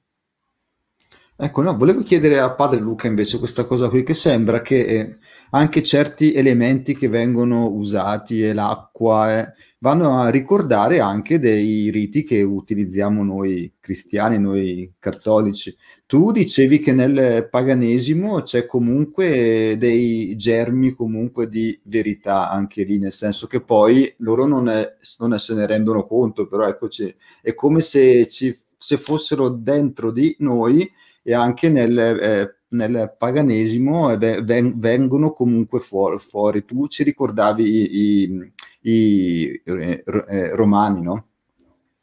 [1.39, 5.19] Ecco, no, volevo chiedere a padre Luca invece questa cosa qui, che sembra che eh,
[5.51, 12.23] anche certi elementi che vengono usati, e l'acqua, eh, vanno a ricordare anche dei riti
[12.25, 15.77] che utilizziamo noi cristiani, noi cattolici.
[16.09, 23.13] Tu dicevi che nel paganesimo c'è comunque dei germi comunque di verità anche lì, nel
[23.13, 27.81] senso che poi loro non, è, non se ne rendono conto, però eccoci, è come
[27.81, 30.89] se, ci, se fossero dentro di noi
[31.25, 36.65] e anche nel, eh, nel paganesimo vengono comunque fuori, fuori.
[36.65, 38.53] Tu ci ricordavi i, i,
[38.93, 41.27] i eh, eh, romani, no?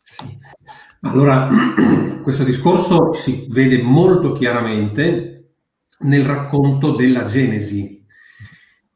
[0.01, 0.37] Sì.
[1.05, 1.49] Allora,
[2.23, 5.55] questo discorso si vede molto chiaramente
[5.99, 8.01] nel racconto della Genesi.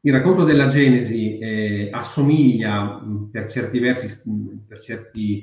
[0.00, 4.22] il racconto della Genesi eh, assomiglia per certi versi,
[4.66, 5.42] per certe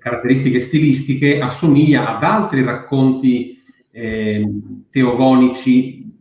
[0.00, 4.44] caratteristiche stilistiche, assomiglia ad altri racconti eh,
[4.90, 6.12] teogonici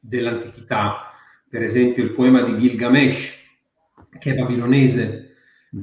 [0.00, 1.12] dell'antichità,
[1.50, 3.34] per esempio il poema di Gilgamesh,
[4.18, 5.23] che è babilonese.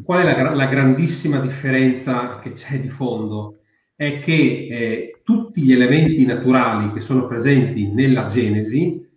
[0.03, 3.59] Qual è la, la grandissima differenza che c'è di fondo?
[3.95, 9.07] È che eh, tutti gli elementi naturali che sono presenti nella Genesi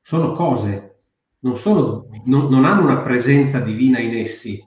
[0.00, 0.98] sono cose,
[1.40, 4.62] non, sono, non, non hanno una presenza divina in essi,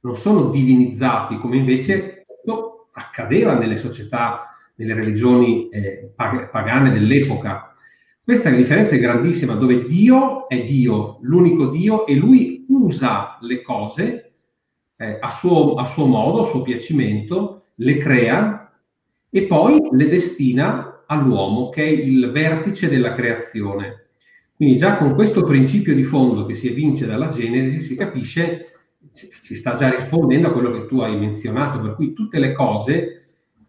[0.00, 2.22] non sono divinizzati come invece
[2.92, 7.74] accadeva nelle società, nelle religioni eh, pagane dell'epoca.
[8.22, 14.21] Questa differenza è grandissima, dove Dio è Dio, l'unico Dio, e lui usa le cose
[15.02, 18.72] eh, a, suo, a suo modo, a suo piacimento, le crea
[19.28, 24.10] e poi le destina all'uomo, che è il vertice della creazione.
[24.54, 28.66] Quindi già con questo principio di fondo che si evince dalla Genesi si capisce,
[29.10, 33.24] si sta già rispondendo a quello che tu hai menzionato, per cui tutte le cose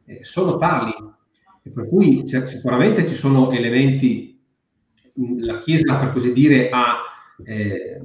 [0.06, 0.94] eh, sono tali,
[1.64, 4.40] e per cui sicuramente ci sono elementi,
[5.38, 6.98] la Chiesa per così dire ha
[7.44, 8.02] eh,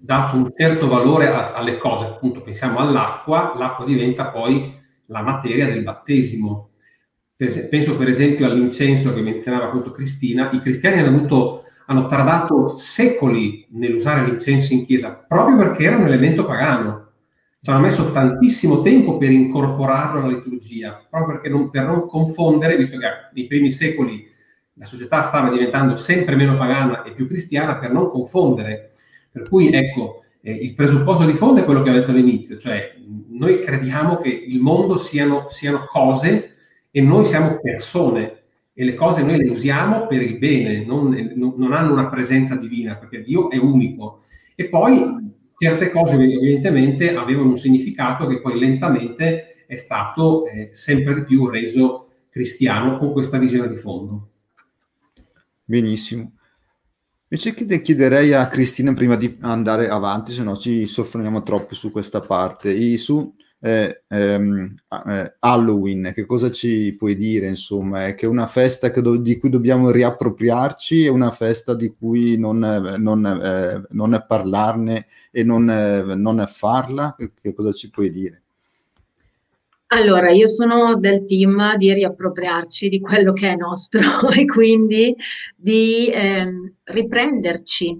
[0.00, 4.74] dato un certo valore a, alle cose, appunto pensiamo all'acqua, l'acqua diventa poi
[5.06, 6.70] la materia del battesimo.
[7.36, 13.66] penso per esempio all'incenso che menzionava appunto Cristina, i cristiani hanno avuto hanno tardato secoli
[13.70, 17.06] nell'usare l'incenso in chiesa, proprio perché era un elemento pagano.
[17.60, 22.76] Ci hanno messo tantissimo tempo per incorporarlo alla liturgia, proprio perché non, per non confondere,
[22.76, 24.26] visto che nei primi secoli
[24.74, 28.92] la società stava diventando sempre meno pagana e più cristiana, per non confondere.
[29.30, 32.94] Per cui, ecco, eh, il presupposto di fondo è quello che ho detto all'inizio, cioè
[33.28, 36.54] noi crediamo che il mondo siano, siano cose
[36.90, 41.72] e noi siamo persone, e le cose noi le usiamo per il bene, non, non,
[41.72, 44.22] hanno una presenza divina, perché Dio è unico.
[44.54, 51.14] E poi certe cose evidentemente avevano un significato che poi lentamente è stato eh, sempre
[51.14, 54.28] di più reso cristiano con questa visione di fondo.
[55.64, 56.37] Benissimo.
[57.30, 62.22] Invece chiederei a Cristina prima di andare avanti, se no ci soffermiamo troppo su questa
[62.22, 64.74] parte, e su eh, ehm,
[65.06, 67.48] eh, Halloween, che cosa ci puoi dire?
[67.48, 71.94] Insomma, è che è una festa do- di cui dobbiamo riappropriarci, è una festa di
[71.94, 72.58] cui non,
[72.98, 77.14] non, eh, non parlarne e non, non farla?
[77.14, 78.44] Che, che cosa ci puoi dire?
[79.90, 85.16] Allora, io sono del team di riappropriarci di quello che è nostro e quindi
[85.56, 87.98] di ehm, riprenderci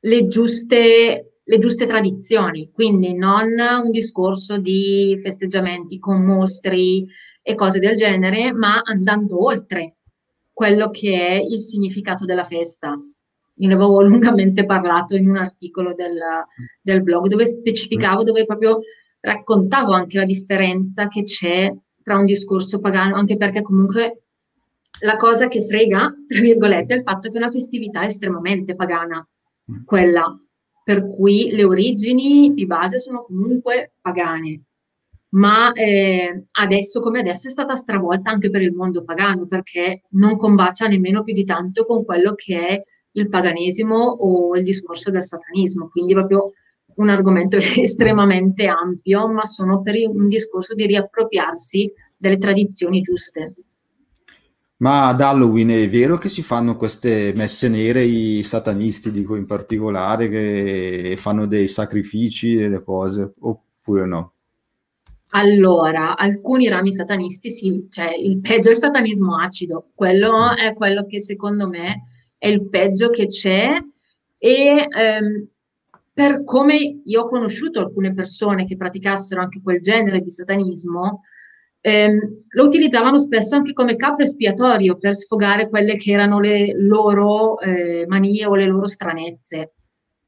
[0.00, 3.46] le giuste le giuste tradizioni, quindi non
[3.82, 7.08] un discorso di festeggiamenti con mostri
[7.40, 9.96] e cose del genere, ma andando oltre
[10.52, 12.90] quello che è il significato della festa.
[12.90, 16.18] Io ne avevo lungamente parlato in un articolo del,
[16.82, 18.80] del blog dove specificavo, dove proprio
[19.20, 24.22] raccontavo anche la differenza che c'è tra un discorso pagano, anche perché comunque
[25.00, 29.26] la cosa che frega, tra virgolette, è il fatto che una festività è estremamente pagana,
[29.70, 29.84] mm.
[29.84, 30.36] quella.
[30.82, 34.62] Per cui le origini di base sono comunque pagane,
[35.30, 40.36] ma eh, adesso come adesso è stata stravolta anche per il mondo pagano perché non
[40.36, 42.80] combacia nemmeno più di tanto con quello che è
[43.12, 46.52] il paganesimo o il discorso del satanismo, quindi proprio
[46.98, 53.52] un argomento estremamente ampio, ma sono per un discorso di riappropriarsi delle tradizioni giuste.
[54.80, 59.44] Ma ad Halloween è vero che si fanno queste messe nere i satanisti, dico in
[59.44, 64.32] particolare, che fanno dei sacrifici delle cose, oppure no?
[65.30, 70.56] Allora, alcuni rami satanisti sì, cioè il peggio è il satanismo acido, quello mm.
[70.56, 72.02] è quello che secondo me
[72.38, 73.76] è il peggio che c'è
[74.38, 75.48] e ehm,
[76.18, 81.20] per come io ho conosciuto alcune persone che praticassero anche quel genere di satanismo,
[81.80, 87.60] ehm, lo utilizzavano spesso anche come capo espiatorio per sfogare quelle che erano le loro
[87.60, 89.74] eh, manie o le loro stranezze,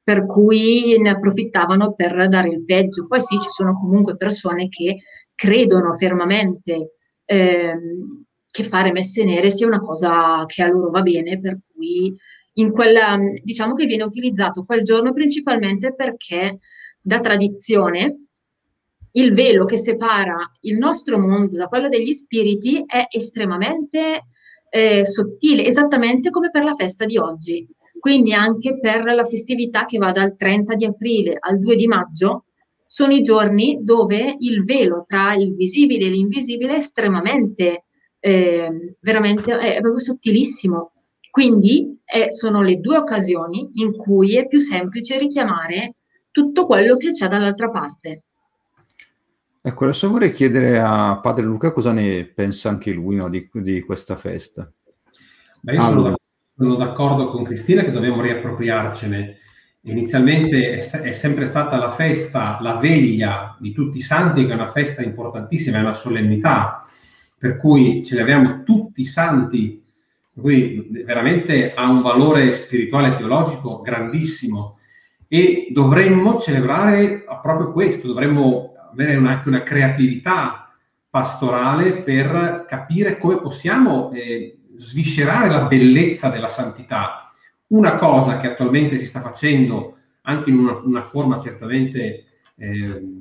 [0.01, 3.09] per cui ne approfittavano per dare il peggio.
[3.09, 4.99] Poi sì, ci sono comunque persone che
[5.35, 6.91] credono fermamente
[7.25, 12.17] ehm, che fare messe nere sia una cosa che a loro va bene, per cui
[12.55, 16.59] in quella, diciamo che viene utilizzato quel giorno principalmente perché
[17.01, 18.25] da tradizione
[19.13, 24.27] il velo che separa il nostro mondo da quello degli spiriti è estremamente
[24.71, 27.67] eh, sottile, esattamente come per la festa di oggi.
[27.99, 32.45] Quindi anche per la festività che va dal 30 di aprile al 2 di maggio,
[32.87, 37.85] sono i giorni dove il velo tra il visibile e l'invisibile è estremamente,
[38.19, 40.93] eh, veramente, è proprio sottilissimo.
[41.31, 45.95] Quindi eh, sono le due occasioni in cui è più semplice richiamare
[46.33, 48.23] tutto quello che c'è dall'altra parte.
[49.63, 53.81] Ecco, adesso vorrei chiedere a padre Luca cosa ne pensa anche lui no, di, di,
[53.83, 54.71] questa festa.
[55.61, 56.17] Beh, io sono,
[56.57, 59.37] sono, d'accordo con Cristina che dobbiamo riappropriarcene.
[59.83, 64.55] Inizialmente è, è, sempre stata la festa, la veglia di tutti i santi, che è
[64.55, 66.83] una festa importantissima, è una solennità,
[67.39, 69.83] per cui ce li abbiamo tutti i santi
[70.41, 74.79] per cui veramente ha un valore spirituale e teologico grandissimo
[75.29, 80.75] e dovremmo celebrare proprio questo, dovremmo avere anche una creatività
[81.09, 87.31] pastorale per capire come possiamo eh, sviscerare la bellezza della santità.
[87.69, 92.25] Una cosa che attualmente si sta facendo anche in una, una forma certamente
[92.57, 93.21] eh,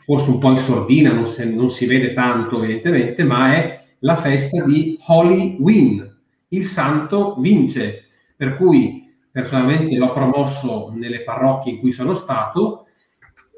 [0.00, 4.16] forse un po' in sordina, non, se, non si vede tanto evidentemente, ma è la
[4.16, 6.15] festa di Holy Win,
[6.56, 8.04] il santo vince.
[8.36, 12.86] Per cui personalmente l'ho promosso nelle parrocchie in cui sono stato.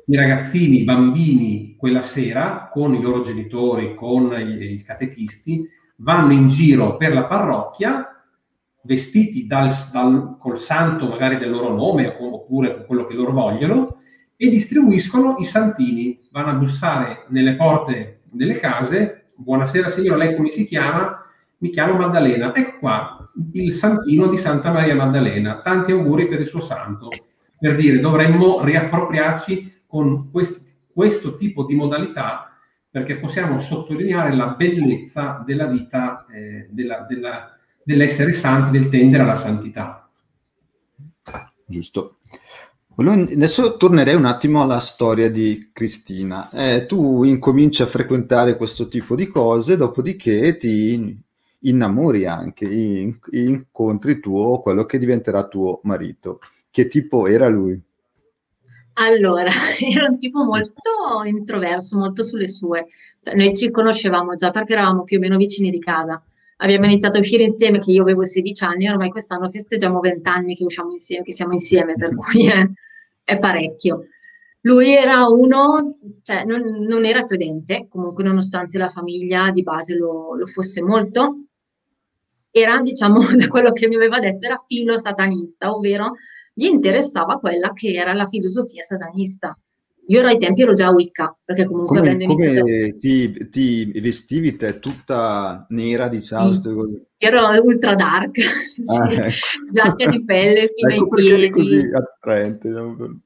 [0.06, 6.48] I ragazzini, i bambini, quella sera, con i loro genitori, con i, catechisti, vanno in
[6.48, 8.24] giro per la parrocchia
[8.82, 13.98] vestiti dal, dal, col santo magari del loro nome oppure con quello che loro vogliono
[14.34, 16.18] e distribuiscono i santini.
[16.32, 19.26] Vanno a bussare nelle porte delle case.
[19.36, 21.22] Buonasera signora, lei come si chiama?
[21.58, 26.46] Mi chiamo Maddalena, ecco qua il santino di Santa Maria Maddalena, tanti auguri per il
[26.46, 27.08] suo santo,
[27.58, 32.48] per dire dovremmo riappropriarci con quest, questo tipo di modalità
[32.90, 39.36] perché possiamo sottolineare la bellezza della vita, eh, della, della, dell'essere santi, del tendere alla
[39.36, 40.10] santità.
[41.66, 42.16] Giusto.
[42.96, 46.50] Adesso tornerei un attimo alla storia di Cristina.
[46.50, 51.16] Eh, tu incominci a frequentare questo tipo di cose, dopodiché ti
[51.60, 56.40] innamori anche, in, incontri tuo, quello che diventerà tuo marito.
[56.70, 57.80] Che tipo era lui?
[58.94, 62.86] Allora, era un tipo molto introverso, molto sulle sue.
[63.20, 66.22] Cioè, noi ci conoscevamo già perché eravamo più o meno vicini di casa.
[66.60, 70.54] Abbiamo iniziato a uscire insieme che io avevo 16 anni, ormai quest'anno festeggiamo 20 anni
[70.56, 72.68] che usciamo insieme, che siamo insieme, per cui è,
[73.22, 74.06] è parecchio.
[74.62, 80.34] Lui era uno, cioè non, non, era credente, comunque nonostante la famiglia di base lo,
[80.34, 81.44] lo fosse molto,
[82.60, 86.12] era, diciamo, da quello che mi aveva detto, era filo satanista, ovvero
[86.52, 89.56] gli interessava quella che era la filosofia satanista.
[90.08, 92.60] Io ai tempi ero già Wicca, perché comunque come, iniziato...
[92.60, 96.52] come ti, ti, vestivi te tutta nera, diciamo?
[96.54, 96.70] Sì.
[97.18, 98.96] Ero ultra dark, sì.
[98.96, 99.30] ah, ecco.
[99.70, 101.50] giacca di pelle fino ecco ai piedi.
[101.50, 102.68] così attraente.
[102.68, 103.20] Diciamo.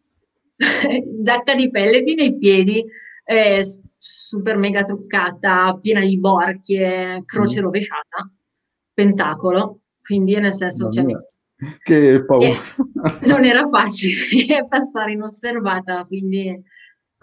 [1.21, 2.85] giacca di pelle fino ai piedi,
[3.25, 3.65] eh,
[3.97, 7.63] super mega truccata, piena di borchie, croce mm.
[7.63, 8.31] rovesciata
[8.93, 10.89] pentacolo, quindi nel senso...
[10.91, 11.05] Cioè,
[11.83, 12.49] che paura.
[13.27, 16.61] non era facile passare inosservata, quindi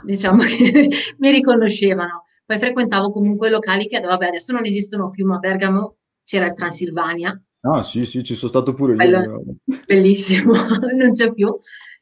[0.04, 2.24] diciamo che mi riconoscevano.
[2.46, 6.54] Poi frequentavo comunque locali che, vabbè, adesso non esistono più, ma a Bergamo c'era il
[6.54, 7.40] Transilvania.
[7.62, 9.44] Ah, sì, sì, ci sono stato pure Bello, io.
[9.86, 10.54] Bellissimo,
[10.96, 11.56] non c'è più.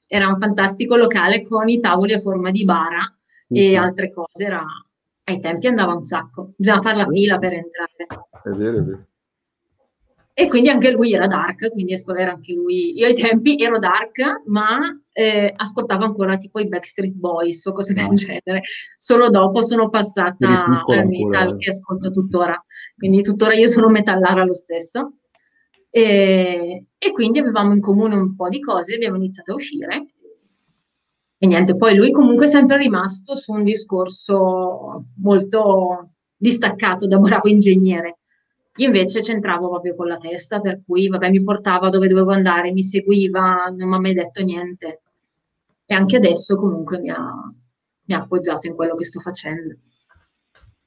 [0.05, 3.13] Era un fantastico locale con i tavoli a forma di bara
[3.47, 3.75] sì, e sì.
[3.75, 4.43] altre cose.
[4.45, 4.63] Era...
[5.23, 8.05] Ai tempi andava un sacco, bisognava fare la fila per entrare.
[8.43, 9.07] È vero, è vero.
[10.39, 12.95] E quindi anche lui era dark, quindi era anche lui.
[12.95, 14.77] Io ai tempi ero dark, ma
[15.11, 18.61] eh, ascoltavo ancora tipo i Backstreet Boys o cose del genere.
[18.97, 22.63] Solo dopo sono passata al metal che ascolto tuttora.
[22.95, 25.13] Quindi tuttora io sono metallara lo stesso.
[25.89, 30.05] E, e quindi avevamo in comune un po' di cose, abbiamo iniziato a uscire.
[31.35, 37.49] E niente, poi lui comunque è sempre rimasto su un discorso molto distaccato da bravo
[37.49, 38.13] ingegnere
[38.77, 42.71] io invece c'entravo proprio con la testa, per cui vabbè, mi portava dove dovevo andare,
[42.71, 45.01] mi seguiva, non mi ha mai detto niente.
[45.85, 47.51] E anche adesso comunque mi ha,
[48.03, 49.75] mi ha appoggiato in quello che sto facendo.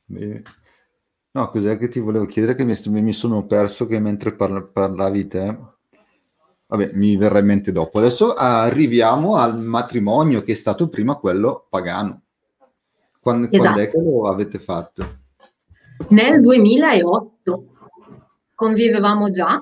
[0.05, 0.43] Bene.
[1.33, 5.27] No, cos'è che ti volevo chiedere che mi, mi sono perso che mentre parla, parlavi
[5.27, 5.59] te,
[6.67, 7.99] vabbè, mi verrà in mente dopo.
[7.99, 12.23] Adesso arriviamo al matrimonio che è stato prima quello pagano.
[13.21, 13.73] Quando, esatto.
[13.73, 15.19] quando è che lo avete fatto?
[16.09, 17.40] Nel 2008
[18.61, 19.59] convivevamo già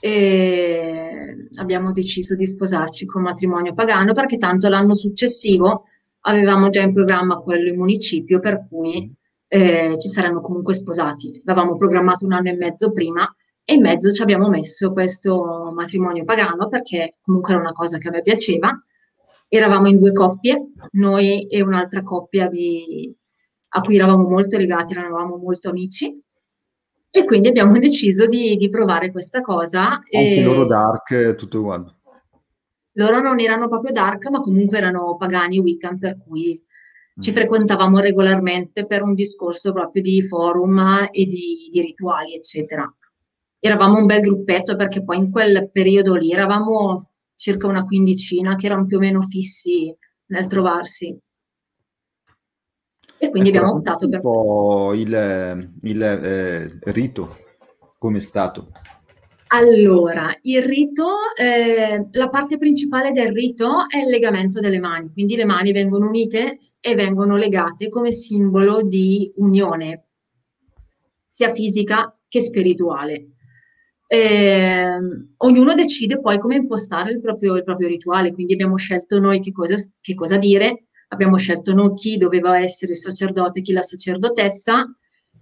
[0.00, 5.84] e abbiamo deciso di sposarci con matrimonio pagano perché tanto l'anno successivo
[6.22, 9.08] avevamo già in programma quello in municipio per cui
[9.46, 11.42] eh, ci saremmo comunque sposati.
[11.44, 13.24] L'avevamo programmato un anno e mezzo prima
[13.62, 18.08] e in mezzo ci abbiamo messo questo matrimonio pagano perché comunque era una cosa che
[18.08, 18.82] a me piaceva.
[19.46, 23.14] Eravamo in due coppie, noi e un'altra coppia di,
[23.68, 26.20] a cui eravamo molto legati, eravamo molto amici
[27.16, 29.90] E quindi abbiamo deciso di, di provare questa cosa.
[29.90, 30.42] Anche e...
[30.42, 31.94] loro dark, tutto uguale.
[32.94, 36.60] Loro non erano proprio dark, ma comunque erano pagani Wiccan, per cui
[37.16, 37.34] ci mm.
[37.34, 42.92] frequentavamo regolarmente per un discorso proprio di forum e di, di rituali, eccetera.
[43.60, 48.66] Eravamo un bel gruppetto perché poi in quel periodo lì eravamo circa una quindicina che
[48.66, 49.94] erano più o meno fissi
[50.26, 51.16] nel trovarsi.
[53.24, 54.20] E quindi ecco, abbiamo optato per...
[54.22, 57.36] Un po' il, il eh, rito,
[57.98, 58.70] come è stato?
[59.48, 61.06] Allora, il rito,
[61.36, 66.06] eh, la parte principale del rito è il legamento delle mani, quindi le mani vengono
[66.06, 70.08] unite e vengono legate come simbolo di unione,
[71.26, 73.28] sia fisica che spirituale.
[74.06, 74.98] Eh,
[75.38, 79.52] ognuno decide poi come impostare il proprio, il proprio, rituale, quindi abbiamo scelto noi che
[79.52, 84.84] cosa, che cosa dire, abbiamo scelto noi chi doveva essere il sacerdote, chi la sacerdotessa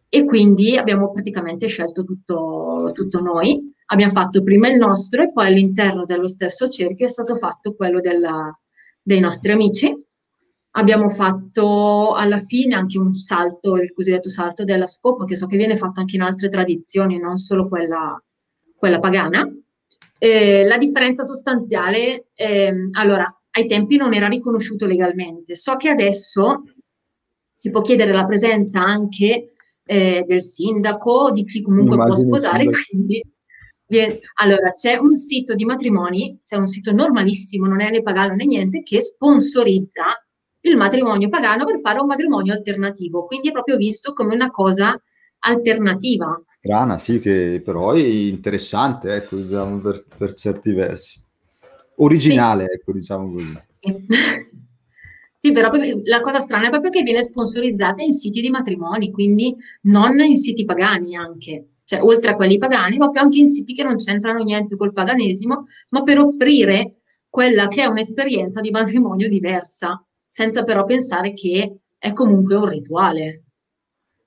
[0.09, 5.47] e quindi abbiamo praticamente scelto tutto, tutto noi abbiamo fatto prima il nostro e poi
[5.47, 8.59] all'interno dello stesso cerchio è stato fatto quello della,
[9.01, 9.95] dei nostri amici.
[10.75, 15.59] Abbiamo fatto alla fine anche un salto, il cosiddetto salto della scopa, che so che
[15.59, 18.23] viene fatto anche in altre tradizioni, non solo quella,
[18.75, 19.47] quella pagana.
[20.17, 25.57] Eh, la differenza sostanziale, eh, allora, ai tempi non era riconosciuto legalmente.
[25.57, 26.65] So che adesso
[27.53, 32.65] si può chiedere la presenza anche eh, del sindaco, di chi comunque Immagini può sposare,
[32.65, 33.23] quindi
[34.41, 38.47] allora, c'è un sito di matrimoni, c'è un sito normalissimo, non è né pagano né
[38.47, 40.05] niente, che sponsorizza
[40.61, 43.27] il matrimonio pagano per fare un matrimonio alternativo.
[43.27, 44.99] Quindi è proprio visto come una cosa
[45.41, 46.41] alternativa.
[46.47, 51.22] Strana, sì, che però è interessante, ecco, diciamo, per, per certi versi.
[51.97, 52.75] Originale, sì.
[52.77, 53.61] ecco, diciamo così.
[53.75, 54.07] Sì.
[55.37, 55.71] sì, però
[56.05, 60.37] la cosa strana è proprio che viene sponsorizzata in siti di matrimoni, quindi non in
[60.37, 64.43] siti pagani anche cioè oltre a quelli pagani, ma anche in siti che non c'entrano
[64.43, 70.85] niente col paganesimo, ma per offrire quella che è un'esperienza di matrimonio diversa, senza però
[70.85, 73.43] pensare che è comunque un rituale.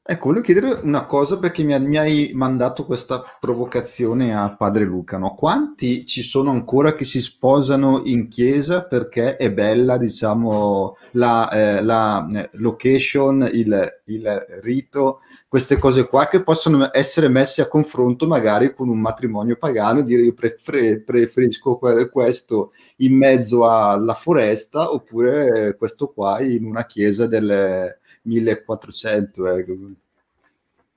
[0.07, 5.17] Ecco, volevo chiedere una cosa perché mi, mi hai mandato questa provocazione a padre Luca,
[5.17, 5.33] no?
[5.33, 11.81] Quanti ci sono ancora che si sposano in chiesa perché è bella, diciamo, la, eh,
[11.81, 18.27] la eh, location, il, il rito, queste cose qua che possono essere messe a confronto
[18.27, 21.79] magari con un matrimonio pagano, dire io prefer- preferisco
[22.11, 29.47] questo in mezzo alla foresta oppure questo qua in una chiesa del 1400.
[29.47, 29.65] Eh.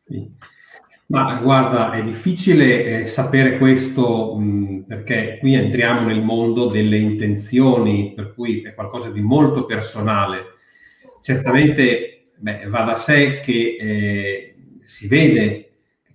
[0.04, 0.30] Sì.
[1.06, 8.12] Ma guarda, è difficile eh, sapere questo mh, perché qui entriamo nel mondo delle intenzioni,
[8.14, 10.56] per cui è qualcosa di molto personale.
[11.22, 15.68] Certamente beh, va da sé che eh, si vede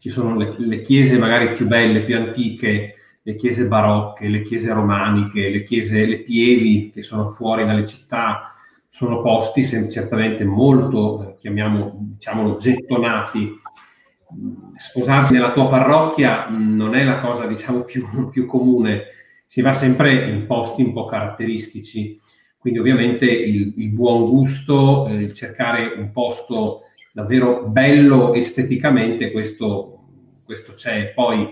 [0.03, 4.73] ci sono le, le, chiese magari più belle, più antiche, le chiese barocche, le chiese
[4.73, 8.52] romaniche, le chiese, le pievi che sono fuori dalle città,
[8.93, 13.59] sono posti certamente molto, diciamolo, gettonati.
[14.77, 19.05] Sposarsi nella tua parrocchia non è la cosa, diciamo, più, più comune,
[19.47, 22.21] si va sempre in posti un po' caratteristici.
[22.55, 26.81] Quindi ovviamente il, il buon gusto, eh, il cercare un posto
[27.11, 30.03] davvero bello esteticamente, questo,
[30.43, 31.13] questo c'è.
[31.15, 31.51] Poi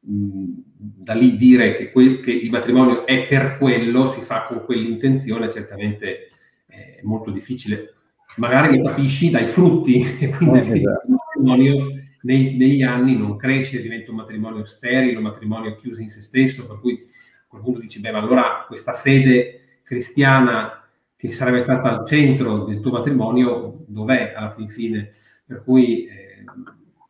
[0.00, 0.44] mh,
[0.76, 5.50] da lì dire che, que- che, il matrimonio è per quello, si fa con quell'intenzione,
[5.50, 6.26] certamente
[6.72, 7.94] è molto difficile.
[8.36, 11.06] Magari lo capisci dai frutti e quindi eh, esatto.
[11.06, 16.08] il matrimonio nei, negli anni non cresce, diventa un matrimonio sterile, un matrimonio chiuso in
[16.08, 17.06] se stesso, per cui
[17.46, 20.82] qualcuno dice, beh, ma allora questa fede cristiana
[21.16, 25.12] che sarebbe stata al centro del tuo matrimonio, dov'è alla fin fine?
[25.44, 26.44] Per cui eh,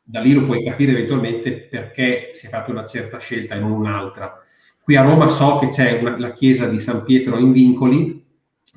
[0.03, 3.71] da lì lo puoi capire eventualmente perché si è fatta una certa scelta e non
[3.71, 4.43] un'altra.
[4.83, 8.22] Qui a Roma so che c'è una, la chiesa di San Pietro in Vincoli,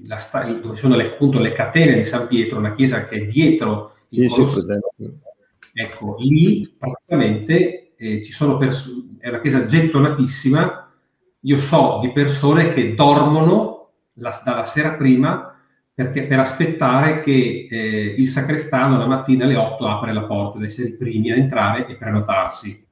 [0.06, 3.96] la, dove sono le, appunto le catene di San Pietro, una chiesa che è dietro
[4.10, 4.80] il sì, Colosseo.
[4.94, 5.10] Sì,
[5.72, 10.92] ecco, lì praticamente eh, ci sono persone, è una chiesa gettonatissima.
[11.40, 15.58] Io so di persone che dormono la, dalla sera prima
[15.94, 20.68] perché, per aspettare che eh, il sacrestano la mattina alle 8 apre la porta, deve
[20.68, 22.86] essere i primi a entrare e prenotarsi.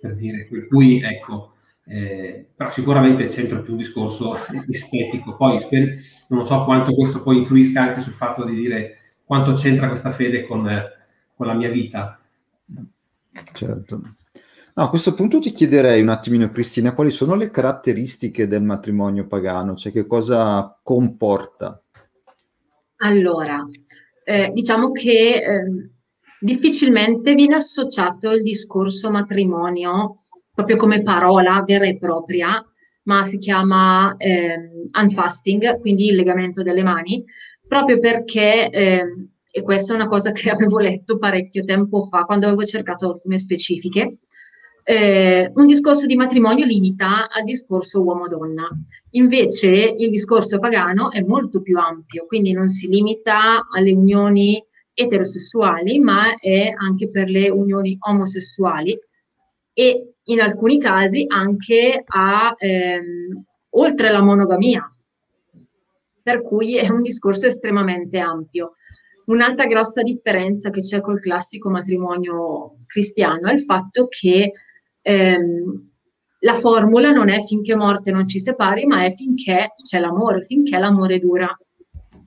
[0.00, 1.56] Per dire, per cui ecco,
[1.90, 4.36] eh, però sicuramente c'entra più un discorso
[4.70, 5.34] estetico.
[5.34, 9.88] Poi sper- non so quanto questo poi influisca anche sul fatto di dire quanto c'entra
[9.88, 10.68] questa fede con,
[11.34, 12.20] con la mia vita.
[13.52, 14.02] Certo.
[14.72, 19.26] No, a questo punto ti chiederei un attimino, Cristina, quali sono le caratteristiche del matrimonio
[19.26, 21.82] pagano, cioè che cosa comporta?
[22.98, 23.68] Allora,
[24.22, 25.90] eh, diciamo che eh,
[26.38, 30.19] difficilmente viene associato il discorso matrimonio
[30.60, 32.62] proprio come parola vera e propria,
[33.04, 34.56] ma si chiama eh,
[35.00, 37.24] unfasting, quindi il legamento delle mani,
[37.66, 39.04] proprio perché, eh,
[39.50, 43.38] e questa è una cosa che avevo letto parecchio tempo fa quando avevo cercato alcune
[43.38, 44.18] specifiche,
[44.82, 48.68] eh, un discorso di matrimonio limita al discorso uomo-donna.
[49.10, 55.98] Invece il discorso pagano è molto più ampio, quindi non si limita alle unioni eterosessuali,
[56.00, 58.98] ma è anche per le unioni omosessuali
[59.72, 64.90] e in alcuni casi anche a ehm, oltre la monogamia,
[66.22, 68.74] per cui è un discorso estremamente ampio.
[69.26, 74.50] Un'altra grossa differenza che c'è col classico matrimonio cristiano è il fatto che
[75.02, 75.88] ehm,
[76.42, 80.78] la formula non è finché morte non ci separi, ma è finché c'è l'amore, finché
[80.78, 81.54] l'amore dura.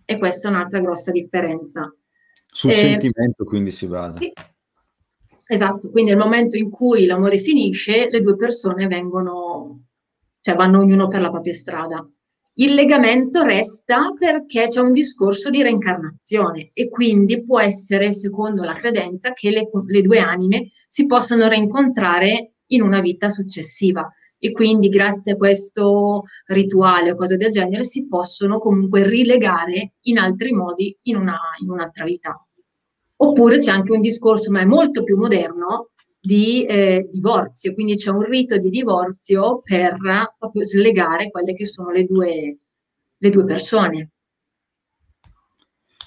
[0.06, 1.94] E questa è un'altra grossa differenza.
[2.48, 4.18] Sul eh, sentimento quindi si basa.
[4.18, 4.32] Sì.
[5.48, 9.88] Esatto, quindi nel momento in cui l'amore finisce, le due persone vengono,
[10.42, 12.08] cioè vanno ognuno per la propria strada.
[12.56, 18.74] Il legamento resta perché c'è un discorso di reincarnazione e quindi può essere, secondo la
[18.74, 24.90] credenza, che le, le due anime si possano reincontrare in una vita successiva e quindi
[24.90, 30.96] grazie a questo rituale o cose del genere si possono comunque rilegare in altri modi
[31.04, 32.43] in, una, in un'altra vita.
[33.24, 38.10] Oppure c'è anche un discorso, ma è molto più moderno, di eh, divorzio, quindi c'è
[38.10, 39.98] un rito di divorzio per
[40.38, 42.58] proprio slegare quelle che sono le due,
[43.18, 44.12] le due persone.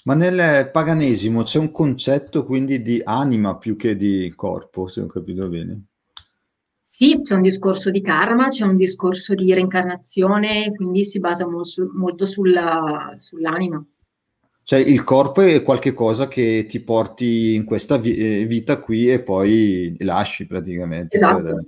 [0.04, 5.06] Ma nel paganesimo c'è un concetto quindi di anima più che di corpo, se ho
[5.06, 5.86] capito bene.
[6.80, 11.90] Sì, c'è un discorso di karma, c'è un discorso di reincarnazione, quindi si basa molto,
[11.94, 13.84] molto sulla, sull'anima.
[14.66, 19.22] Cioè il corpo è qualcosa che ti porti in questa vi- eh, vita qui e
[19.22, 21.14] poi lasci praticamente.
[21.14, 21.66] Esatto.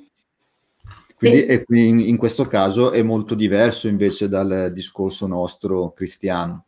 [1.14, 1.86] Quindi, sì.
[1.86, 6.64] in, in questo caso è molto diverso invece dal discorso nostro cristiano.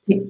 [0.00, 0.28] Sì.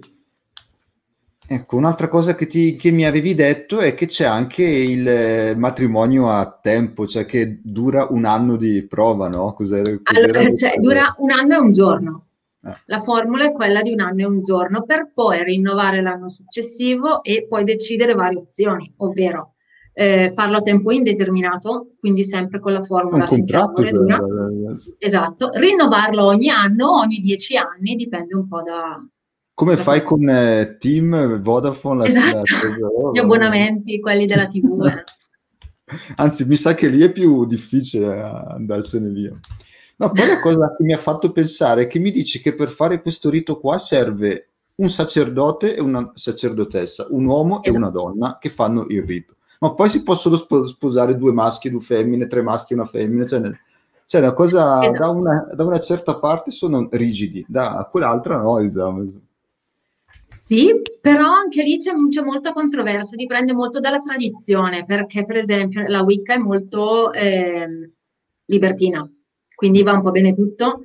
[1.49, 6.29] Ecco, un'altra cosa che, ti, che, mi avevi detto è che c'è anche il matrimonio
[6.29, 9.55] a tempo, cioè che dura un anno di prova, no?
[9.55, 12.25] Cos'era, cos'era allora, cioè, dura un anno e un giorno.
[12.63, 12.75] Eh.
[12.87, 17.23] La formula è quella di un anno e un giorno per poi rinnovare l'anno successivo
[17.23, 19.55] e poi decidere varie opzioni, ovvero
[19.93, 24.21] eh, farlo a tempo indeterminato, quindi sempre con la formula finché l'amore dura.
[24.99, 29.03] Esatto, rinnovarlo ogni anno, ogni dieci anni, dipende un po' da,
[29.61, 32.07] come fai con eh, Team, Vodafone?
[32.07, 32.41] Esatto,
[32.79, 34.87] la, oh, gli abbonamenti, quelli della TV.
[34.87, 35.05] Eh.
[36.17, 39.39] Anzi, mi sa che lì è più difficile andarsene via.
[40.01, 42.71] No, poi la cosa che mi ha fatto pensare è che mi dici che per
[42.71, 47.69] fare questo rito qua serve un sacerdote e una sacerdotessa, un uomo esatto.
[47.69, 48.03] e una esatto.
[48.03, 49.35] donna che fanno il rito.
[49.59, 53.43] Ma poi si possono sposare due maschi due femmine, tre maschi e una femmina, cioè,
[54.07, 54.99] cioè una cosa esatto.
[54.99, 59.07] da, una, da, una, certa parte sono rigidi, da quell'altra no, diciamo.
[60.25, 65.83] Sì, però anche lì c'è, c'è, molta controversia, dipende molto dalla tradizione, perché per esempio
[65.87, 67.91] la Wicca è molto eh,
[68.47, 69.07] libertina,
[69.61, 70.85] quindi va un po' bene tutto.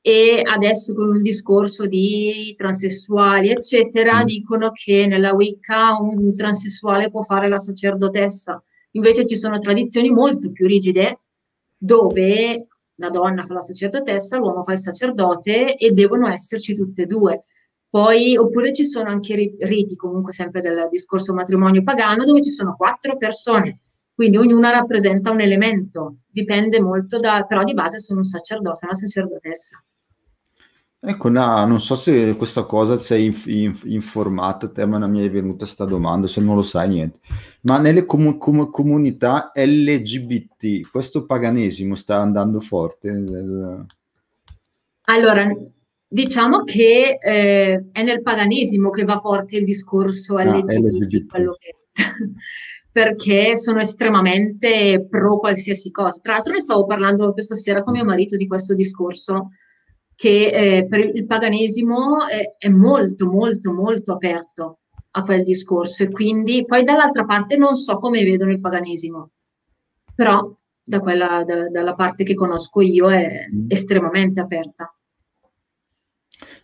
[0.00, 4.24] E adesso con il discorso di transessuali, eccetera, mm.
[4.24, 8.62] dicono che nella Wicca un transessuale può fare la sacerdotessa.
[8.92, 11.20] Invece ci sono tradizioni molto più rigide
[11.76, 17.06] dove la donna fa la sacerdotessa, l'uomo fa il sacerdote e devono esserci tutte e
[17.06, 17.42] due.
[17.90, 22.74] Poi, oppure ci sono anche riti, comunque sempre del discorso matrimonio pagano, dove ci sono
[22.74, 23.80] quattro persone,
[24.14, 28.94] quindi ognuna rappresenta un elemento, dipende molto da, però di base sono un sacerdote, una
[28.94, 29.82] sacerdotessa.
[31.06, 35.22] Ecco, no, non so se questa cosa sei inf- inf- informata, te, ma non mi
[35.22, 37.18] è venuta questa domanda, se non lo sai niente.
[37.62, 43.10] Ma nelle com- com- comunità LGBT, questo paganesimo sta andando forte?
[45.02, 45.54] Allora,
[46.14, 51.56] Diciamo che eh, è nel paganesimo che va forte il discorso LGBT, ah, LGBT.
[51.58, 51.74] Che...
[52.94, 56.20] perché sono estremamente pro qualsiasi cosa.
[56.20, 59.48] Tra l'altro ne stavo parlando questa sera con mio marito di questo discorso,
[60.14, 64.78] che eh, per il paganesimo è, è, molto, molto, molto aperto
[65.10, 69.32] a quel discorso e quindi poi dall'altra parte non so come vedono il paganesimo,
[70.14, 73.66] però da quella, da, dalla parte che conosco io è mm.
[73.70, 74.93] estremamente aperta.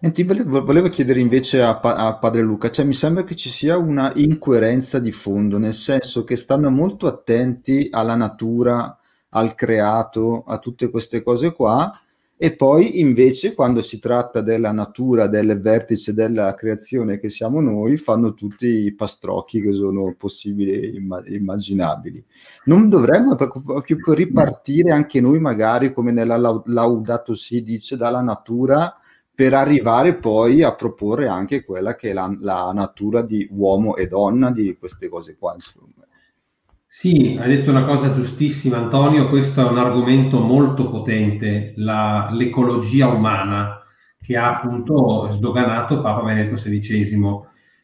[0.03, 4.11] Ti volevo, chiedere invece a, a Padre Luca, cioè mi sembra che ci sia una
[4.15, 8.99] incoerenza di fondo, nel senso che stanno molto attenti alla natura,
[9.29, 11.93] al creato, a tutte queste cose qua,
[12.35, 17.99] e poi invece quando si tratta della natura, del vertice della creazione che siamo noi,
[17.99, 22.25] fanno tutti i pastrocchi che sono possibili e immaginabili.
[22.65, 28.95] Non dovremmo proprio ripartire anche noi magari, come nella Laudato Si dice, dalla natura
[29.41, 34.07] per arrivare poi a proporre anche quella che è la, la natura di uomo e
[34.07, 35.55] donna, di queste cose qua.
[35.55, 36.05] Insomma.
[36.87, 43.09] Sì, hai detto una cosa giustissima Antonio, questo è un argomento molto potente, la, l'ecologia
[43.09, 43.81] umana,
[44.21, 47.41] che ha appunto sdoganato Papa Benedetto XVI.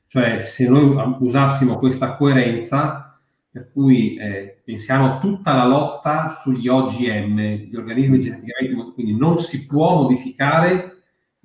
[0.07, 3.19] Cioè se noi usassimo questa coerenza,
[3.51, 9.65] per cui eh, pensiamo tutta la lotta sugli OGM, gli organismi geneticamente, quindi non si
[9.65, 10.96] può modificare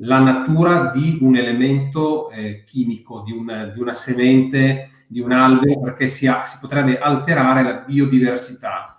[0.02, 5.82] la natura di un elemento eh, chimico, di una, di una semente di un albero
[5.82, 8.98] perché si, ha, si potrebbe alterare la biodiversità.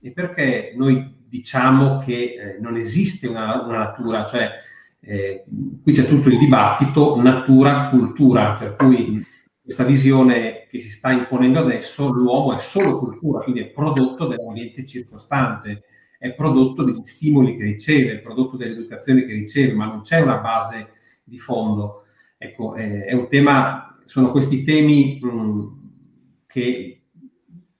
[0.00, 4.50] E perché noi diciamo che eh, non esiste una, una natura, cioè
[5.00, 5.44] eh,
[5.82, 9.24] qui c'è tutto il dibattito natura-cultura, per cui
[9.60, 14.86] questa visione che si sta imponendo adesso, l'uomo è solo cultura, quindi è prodotto dell'ambiente
[14.86, 15.82] circostante,
[16.20, 20.36] è prodotto degli stimoli che riceve, è prodotto dell'educazione che riceve, ma non c'è una
[20.36, 20.90] base
[21.24, 22.04] di fondo.
[22.36, 25.66] Ecco, è un tema sono questi temi mh, mm,
[26.46, 27.04] che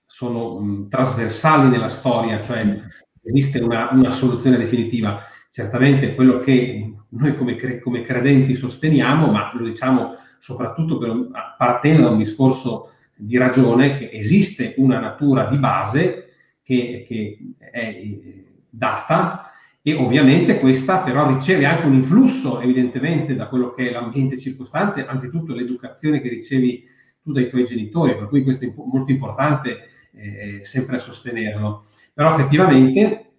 [0.07, 2.81] sono mh, mm, trasversali nella storia, cioè
[3.21, 5.21] esiste una, una, soluzione definitiva.
[5.51, 11.29] Certamente quello che noi come, cre- come, credenti sosteniamo, ma lo diciamo soprattutto per,
[11.59, 16.30] partendo da un discorso di ragione, che esiste una natura di base
[16.71, 19.51] che, che è eh, data
[19.83, 25.05] e ovviamente questa però riceve anche un influsso evidentemente da quello che è l'ambiente circostante,
[25.05, 26.85] anzitutto l'educazione che ricevi
[27.23, 31.85] tu dai tuoi genitori, per cui questo è molto importante eh, sempre a sostenerlo.
[32.15, 33.33] Però effettivamente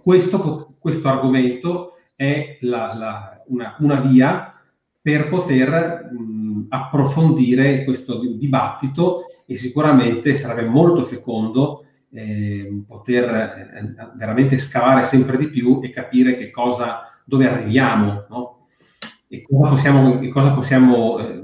[0.00, 4.54] questo, questo argomento è la, la, una, una, via
[5.00, 14.58] per poter mh, approfondire questo dibattito e sicuramente sarebbe molto fecondo eh, poter eh, veramente
[14.58, 18.66] scavare sempre di più e capire che cosa, dove arriviamo, no?
[19.28, 21.42] E cosa possiamo, e cosa possiamo eh,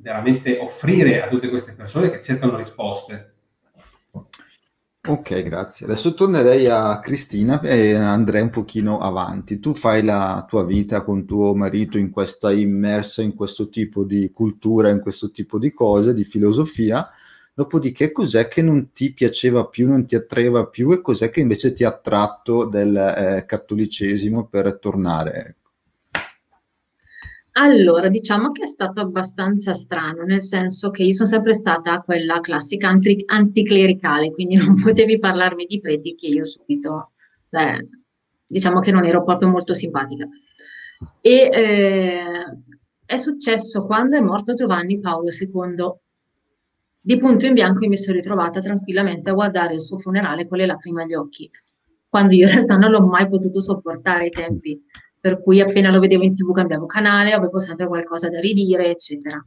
[0.00, 3.34] veramente offrire a tutte queste persone che cercano risposte.
[5.08, 5.86] Ok, grazie.
[5.86, 9.58] Adesso tornerei a Cristina e andrei un pochino avanti.
[9.58, 14.30] Tu fai la tua vita con tuo marito in questa immersa in questo tipo di
[14.32, 17.08] cultura, in questo tipo di cose, di filosofia
[17.58, 21.72] Dopodiché cos'è che non ti piaceva più, non ti attraeva più e cos'è che invece
[21.72, 25.56] ti ha attratto del eh, cattolicesimo per tornare?
[27.54, 32.38] Allora, diciamo che è stato abbastanza strano, nel senso che io sono sempre stata quella
[32.38, 37.10] classica anti- anticlericale, quindi non potevi parlarmi di preti che io subito,
[37.48, 37.76] cioè,
[38.46, 40.28] diciamo che non ero proprio molto simpatica.
[41.20, 42.22] E eh,
[43.04, 46.06] è successo quando è morto Giovanni Paolo II
[47.08, 50.58] di punto in bianco io mi sono ritrovata tranquillamente a guardare il suo funerale con
[50.58, 51.50] le lacrime agli occhi,
[52.06, 54.78] quando io in realtà non l'ho mai potuto sopportare ai tempi,
[55.18, 59.42] per cui appena lo vedevo in tv cambiavo canale, avevo sempre qualcosa da ridire, eccetera.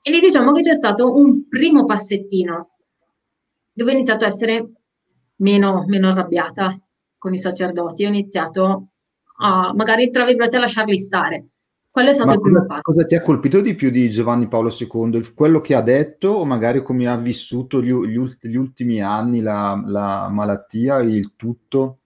[0.00, 2.70] E lì diciamo che c'è stato un primo passettino,
[3.70, 4.72] dove ho iniziato a essere
[5.36, 6.78] meno, meno arrabbiata
[7.18, 8.86] con i sacerdoti, ho iniziato
[9.36, 11.48] a magari tra virgolette a lasciarli stare,
[11.94, 14.48] quello è stato Ma il primo cosa, cosa ti ha colpito di più di Giovanni
[14.48, 15.32] Paolo II?
[15.32, 19.80] quello che ha detto o magari come ha vissuto gli, gli, gli ultimi anni la,
[19.86, 21.98] la, malattia, il tutto?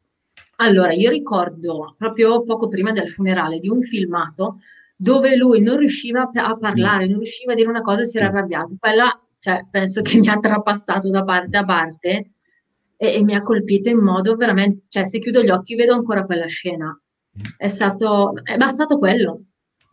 [0.56, 4.58] Allora, io ricordo proprio poco prima del funerale di un filmato
[4.94, 7.08] dove lui non riusciva a parlare, mm.
[7.08, 8.76] non riusciva a dire una cosa e si era arrabbiato.
[8.78, 12.30] Quella, cioè, penso che mi ha trapassato da parte a parte
[12.94, 16.26] e, e mi ha colpito in modo veramente, cioè, se chiudo gli occhi vedo ancora
[16.26, 16.94] quella scena.
[17.56, 19.44] È stato, è bastato quello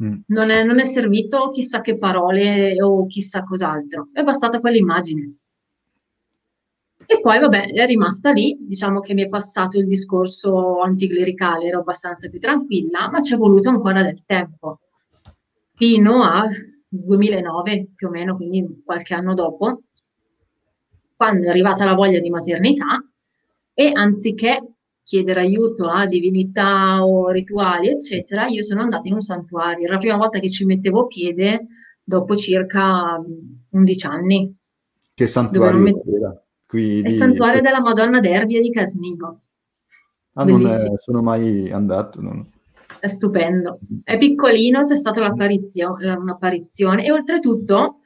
[0.03, 0.19] Mm.
[0.27, 5.37] Non, è, non, è, servito chissà che parole o chissà cos'altro, è bastata quell'immagine.
[7.07, 11.79] E poi, vabbè, è rimasta lì, diciamo che mi è passato il discorso anticlericale, ero
[11.79, 14.79] abbastanza più tranquilla, ma ci è voluto ancora del tempo,
[15.75, 16.47] fino a
[16.87, 19.83] 2009 più o meno, quindi qualche anno dopo,
[21.15, 23.01] quando è arrivata la voglia di maternità
[23.73, 24.74] e anziché
[25.05, 29.83] chiedere aiuto a divinità o rituali, eccetera, io sono andata in un santuario.
[29.85, 31.67] Era la prima volta che ci mettevo piede
[32.03, 33.23] dopo circa
[33.69, 34.51] 11 anni.
[35.13, 35.95] Che santuario met...
[36.07, 36.43] era?
[36.65, 37.07] Qui di...
[37.07, 39.41] Il santuario della Madonna d'Erbia di Casnigo.
[40.33, 42.19] Ah, non è, sono mai andato.
[42.19, 42.43] Non...
[42.99, 43.77] È stupendo.
[44.03, 47.99] È piccolino, c'è stata un'apparizione e oltretutto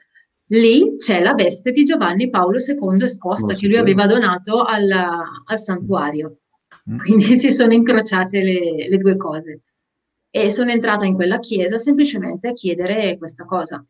[0.48, 5.58] lì c'è la veste di Giovanni Paolo II esposta che lui aveva donato al, al
[5.58, 6.39] santuario.
[6.90, 6.98] Mm.
[6.98, 9.62] Quindi si sono incrociate le, le due cose.
[10.30, 13.84] E sono entrata in quella chiesa semplicemente a chiedere questa cosa.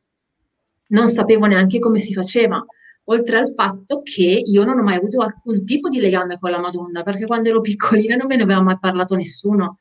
[0.89, 2.65] Non sapevo neanche come si faceva,
[3.05, 6.59] oltre al fatto che io non ho mai avuto alcun tipo di legame con la
[6.59, 9.79] Madonna, perché quando ero piccolina non me ne aveva mai parlato nessuno.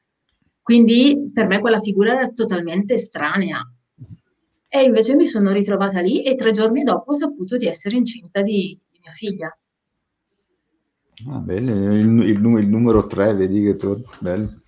[0.61, 3.59] Quindi per me quella figura era totalmente estranea.
[4.71, 8.41] E invece mi sono ritrovata lì e tre giorni dopo ho saputo di essere incinta
[8.43, 9.57] di, di mia figlia.
[11.27, 14.61] Ah, bene, il, il, il numero 3, vedi che torna, bello.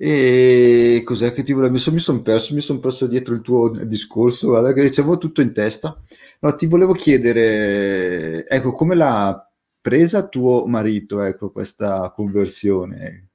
[0.00, 1.72] E cos'è che ti volevo?
[1.72, 5.52] Mi sono son perso, mi perso dietro il tuo discorso, guarda che avevo tutto in
[5.52, 6.00] testa.
[6.40, 9.44] No, ti volevo chiedere, ecco, come l'ha
[9.80, 13.28] presa tuo marito, ecco, questa conversione?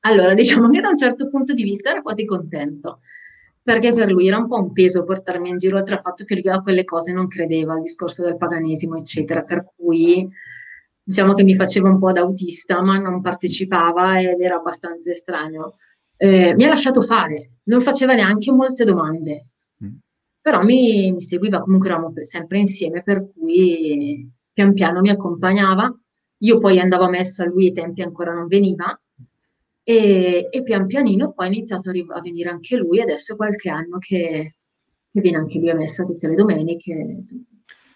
[0.00, 3.00] Allora, diciamo che da un certo punto di vista era quasi contento,
[3.68, 6.36] perché per lui era un po' un peso portarmi in giro, oltre al fatto che
[6.36, 10.26] lui a quelle cose non credeva, al discorso del paganesimo, eccetera, per cui
[11.02, 15.76] diciamo che mi faceva un po' da autista, ma non partecipava ed era abbastanza estraneo.
[16.16, 19.48] Eh, mi ha lasciato fare, non faceva neanche molte domande,
[19.84, 19.96] mm.
[20.40, 25.94] però mi, mi, seguiva, comunque eravamo sempre insieme, per cui pian piano mi accompagnava.
[26.38, 28.98] Io poi andavo a messa, lui ai tempi ancora non veniva,
[29.88, 33.36] e, e pian pianino poi ha iniziato a, ri- a, venire anche lui, adesso è
[33.36, 34.56] qualche anno che,
[35.10, 37.24] che viene anche lui a messa tutte le domeniche.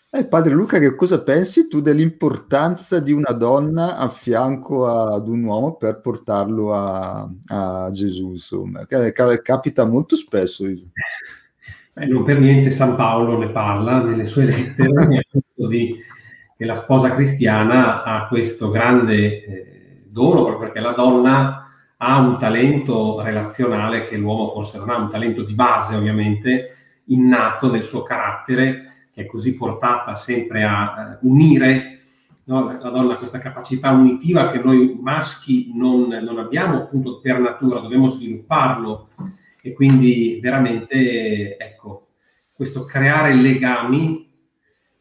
[0.09, 5.43] Eh, padre Luca, che cosa pensi tu dell'importanza di una donna a fianco ad un
[5.43, 8.31] uomo per portarlo a, a Gesù?
[8.31, 10.65] Insomma, capita molto spesso.
[10.65, 15.27] Eh, non per niente San Paolo ne parla nelle sue lettere
[15.69, 15.99] di,
[16.57, 21.62] che la sposa cristiana ha questo grande eh, dono, proprio perché la donna
[22.05, 26.75] ha un talento relazionale che l'uomo forse non ha, un talento di base ovviamente,
[27.07, 32.01] innato nel suo carattere che è così portata sempre a uh, unire
[32.45, 32.77] no?
[32.81, 38.09] la donna, questa capacità unitiva che noi maschi non, non, abbiamo appunto per natura, dobbiamo
[38.09, 39.11] svilupparlo
[39.61, 42.09] e quindi veramente ecco,
[42.53, 44.29] questo creare legami,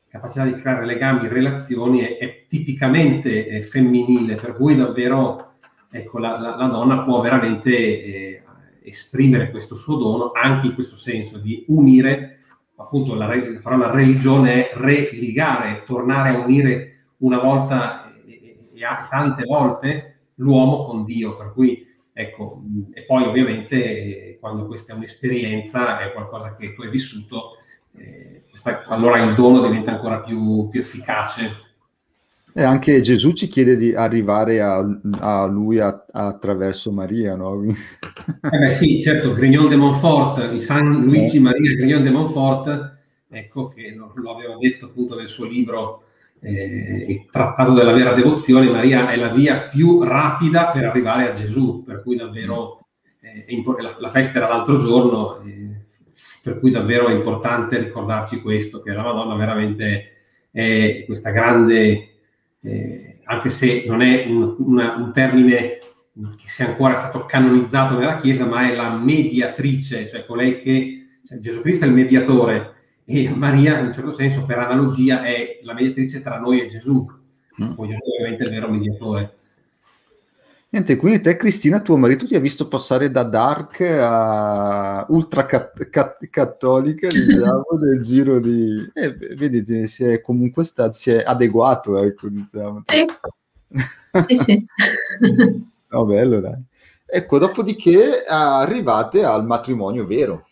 [0.08, 5.51] capacità di creare legami, relazioni è, è tipicamente è femminile, per cui davvero
[5.92, 8.44] ecco, la, la, la donna può veramente eh,
[8.84, 12.40] esprimere questo suo dono anche in questo senso di unire
[12.82, 19.44] appunto la, la, parola religione è religare, tornare a unire una volta e, e tante
[19.46, 22.64] volte l'uomo con Dio, per cui ecco,
[22.94, 27.58] e poi ovviamente eh, quando questa è un'esperienza, è qualcosa che tu hai vissuto,
[27.96, 31.70] eh, questa, allora il dono diventa ancora più, più efficace.
[32.54, 34.86] E anche Gesù ci chiede di arrivare a,
[35.20, 37.64] a lui a, attraverso Maria, no?
[37.64, 41.42] Eh beh, sì, certo, Grignon de Montfort, il San Luigi eh.
[41.42, 42.98] Maria Grignon de Montfort,
[43.30, 46.04] ecco che lo, lo aveva detto appunto nel suo libro
[46.42, 51.34] eh, Il Trattato della vera devozione, Maria è la via più rapida per arrivare a
[51.34, 52.88] Gesù, per cui davvero
[53.22, 53.46] eh,
[53.80, 55.86] la, la, festa era l'altro giorno, eh,
[56.42, 60.08] per cui davvero è importante ricordarci questo, che la Madonna veramente
[60.52, 62.11] è questa grande
[62.62, 65.78] eh, anche se non è un, una, un, termine
[66.14, 71.40] che sia ancora stato canonizzato nella Chiesa, ma è la mediatrice, cioè colei che cioè
[71.40, 75.74] Gesù Cristo è il mediatore e Maria, in un certo senso, per analogia, è la
[75.74, 77.06] mediatrice tra noi e Gesù.
[77.76, 79.38] Poi Gesù è ovviamente il vero mediatore.
[80.74, 85.90] Niente, quindi te Cristina, tuo marito ti ha visto passare da dark a ultra cat-
[85.90, 88.90] cat- cattolica, diciamo, nel giro di...
[88.94, 92.80] Eh, vedi, si è comunque stato, si è adeguato, ecco, diciamo.
[92.84, 93.06] Sì,
[94.22, 94.66] sì, sì.
[95.90, 96.64] no, bello, dai.
[97.06, 100.48] Ecco, dopodiché arrivate al matrimonio vero,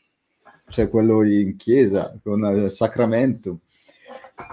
[0.68, 3.58] cioè quello in chiesa, con il sacramento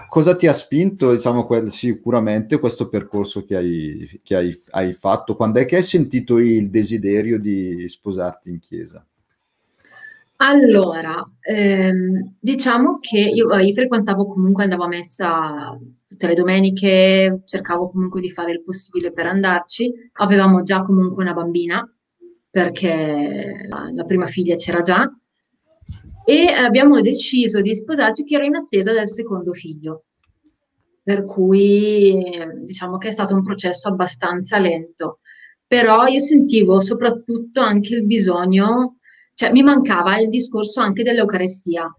[0.07, 5.35] cosa ti ha spinto, diciamo, quel, sicuramente questo percorso che, hai, che hai, hai, fatto?
[5.35, 9.05] Quando è che hai sentito il desiderio di sposarti in chiesa?
[10.39, 15.77] Allora, ehm, diciamo che io, io, frequentavo comunque, andavo a messa
[16.07, 19.91] tutte le domeniche, cercavo comunque di fare il possibile per andarci.
[20.13, 21.91] Avevamo già comunque una bambina,
[22.49, 25.11] perché la, la prima figlia c'era già,
[26.29, 30.03] e abbiamo deciso di sposarci che ero in attesa del secondo figlio.
[31.01, 32.21] Per cui
[32.65, 35.19] diciamo che è stato un processo abbastanza lento,
[35.65, 38.97] però io sentivo soprattutto anche il bisogno,
[39.35, 41.89] cioè mi mancava il discorso anche dell'Eucarestia.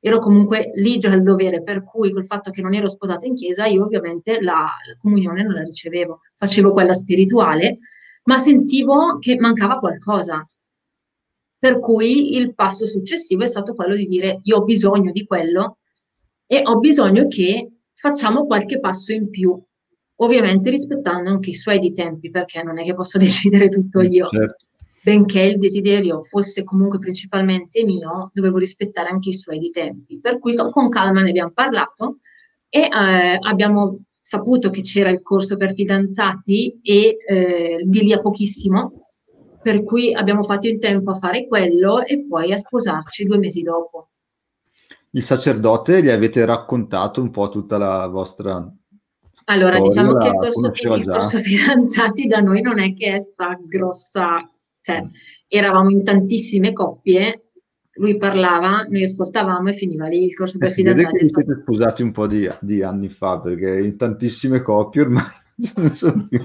[0.00, 3.34] Ero comunque lì già al dovere, per cui col fatto che non ero sposata in
[3.34, 7.78] chiesa, io ovviamente la, la comunione non la ricevevo, facevo quella spirituale,
[8.24, 10.44] ma sentivo che mancava qualcosa
[11.64, 15.78] per cui il passo successivo è stato quello di dire io ho bisogno di quello
[16.46, 19.58] e ho bisogno che facciamo qualche passo in più.
[20.16, 24.12] ovviamente rispettando anche i suoi di tempi, perché non è che posso decidere tutto mm,
[24.12, 24.26] io.
[24.26, 24.66] Certo.
[25.02, 30.20] Benché il desiderio fosse comunque principalmente mio, dovevo rispettare anche i suoi di tempi.
[30.20, 32.18] Per cui con calma ne abbiamo parlato
[32.68, 38.20] e eh, abbiamo saputo che c'era il corso per fidanzati e eh, di lì a
[38.20, 39.03] pochissimo,
[39.64, 43.62] per cui abbiamo fatto in tempo a fare quello e poi a sposarci due mesi
[43.62, 44.10] dopo.
[45.12, 48.52] Il sacerdote gli avete raccontato un po' tutta la vostra
[49.46, 53.20] allora, storia, diciamo che il corso, il corso fidanzati da noi non è che è
[53.20, 54.46] sta grossa,
[54.82, 55.02] cioè
[55.48, 57.44] eravamo in tantissime coppie
[57.96, 61.04] lui parlava, noi ascoltavamo e finiva lì il corso per fidanzati.
[61.04, 65.02] Vedete che vi siete sposati un po' di, di, anni fa, perché in tantissime coppie
[65.02, 65.22] ormai
[65.76, 66.44] non sono più.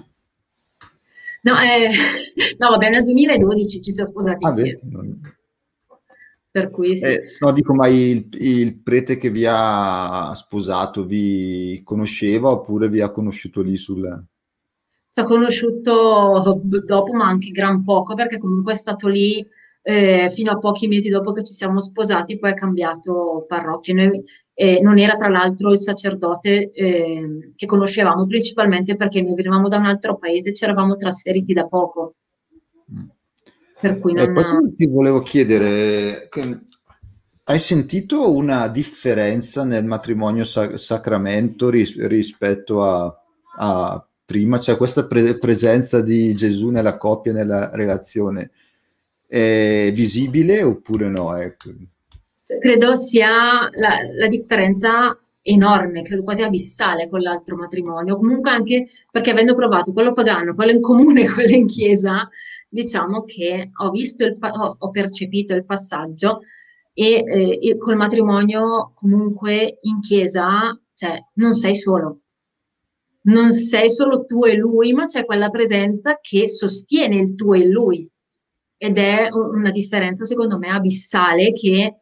[1.41, 1.89] No, eh,
[2.57, 4.87] no, vabbè, nel 2012 ci siamo sposati ah, in chiesa.
[6.51, 7.05] Per cui sì.
[7.05, 13.01] Eh, no, dico, ma il, il, prete che vi ha sposato vi conosceva oppure vi
[13.01, 14.25] ha conosciuto lì sul...
[15.11, 19.45] Ci ha conosciuto dopo, ma anche gran poco, perché comunque è stato lì
[19.81, 23.93] eh, fino a pochi mesi dopo che ci siamo sposati, poi ha cambiato parrocchia.
[23.93, 24.21] Noi,
[24.61, 29.77] eh, non era tra l'altro il sacerdote eh, che conoscevamo principalmente perché noi venivamo da
[29.77, 32.15] un altro paese e ci eravamo trasferiti da poco.
[33.79, 34.33] Per cui non...
[34.33, 36.27] poi ti volevo chiedere,
[37.45, 43.17] hai sentito una differenza nel matrimonio sac- sacramento ris- rispetto a,
[43.59, 44.59] a, prima?
[44.59, 48.51] Cioè questa pre- presenza di Gesù nella coppia, nella relazione?
[49.25, 51.33] è visibile oppure no?
[51.37, 51.69] Ecco.
[52.57, 58.15] Credo sia la, la, differenza enorme, credo quasi abissale con l'altro matrimonio.
[58.15, 62.27] Comunque anche perché avendo provato quello pagano, quello in comune e quello in chiesa,
[62.67, 66.41] diciamo che ho visto, il, ho, ho percepito il passaggio
[66.93, 72.21] e eh, col matrimonio comunque in chiesa, cioè non sei solo.
[73.21, 77.67] Non sei solo tu e lui, ma c'è quella presenza che sostiene il tu e
[77.67, 78.09] lui
[78.81, 81.97] ed è una differenza secondo me abissale che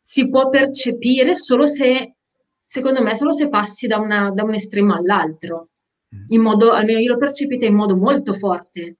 [0.00, 2.16] si può percepire solo se,
[2.62, 5.70] secondo me, solo se passi da, una, da un estremo all'altro,
[6.14, 6.24] mm.
[6.28, 8.98] in modo, almeno io l'ho percepita in modo molto forte,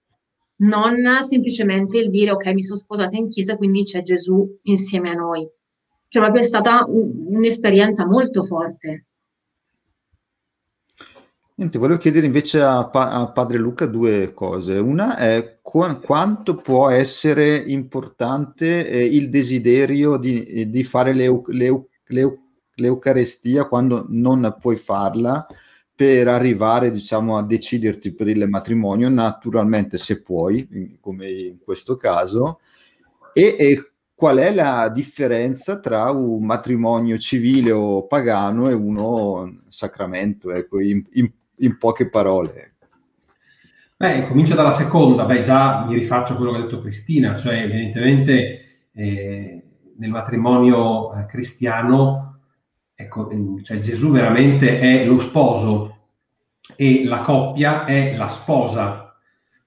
[0.61, 5.15] non semplicemente il dire ok mi sono sposata in chiesa quindi c'è Gesù insieme a
[5.15, 5.47] noi,
[6.09, 9.08] cioè proprio è stata un, un'esperienza molto forte.
[11.59, 14.79] Niente, volevo chiedere invece a, pa- a, padre Luca due cose.
[14.79, 21.89] Una è qu- quanto può essere importante eh, il desiderio di, di fare l'eu- l'eu-
[22.07, 22.39] l'eu-
[22.75, 25.45] l'Eucarestia quando non puoi farla
[25.93, 32.61] per arrivare, diciamo, a deciderti per il matrimonio, naturalmente se puoi, come in questo caso,
[33.33, 40.53] e, e qual è la differenza tra un matrimonio civile o pagano e uno sacramento,
[40.53, 42.75] ecco, in, in in poche parole.
[43.97, 47.63] Beh, comincio dalla seconda, beh già mi rifaccio a quello che ha detto Cristina, cioè
[47.63, 49.63] evidentemente eh,
[49.97, 52.43] nel matrimonio eh, cristiano,
[52.95, 53.29] ecco,
[53.63, 55.97] cioè Gesù veramente è lo sposo
[56.77, 59.17] e la coppia è la sposa,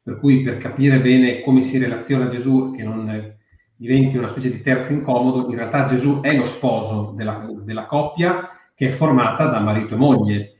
[0.01, 3.35] per cui per capire bene come si relaziona Gesù, che non
[3.75, 8.47] diventi una specie di terzo incomodo, in realtà Gesù è lo sposo della, della coppia
[8.73, 10.50] che è formata da marito e moglie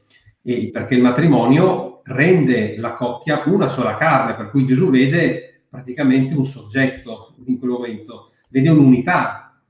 [0.44, 6.34] e perché il matrimonio rende la coppia una sola carne, per cui Gesù vede praticamente
[6.34, 9.62] un soggetto in quel momento, vede un'unità.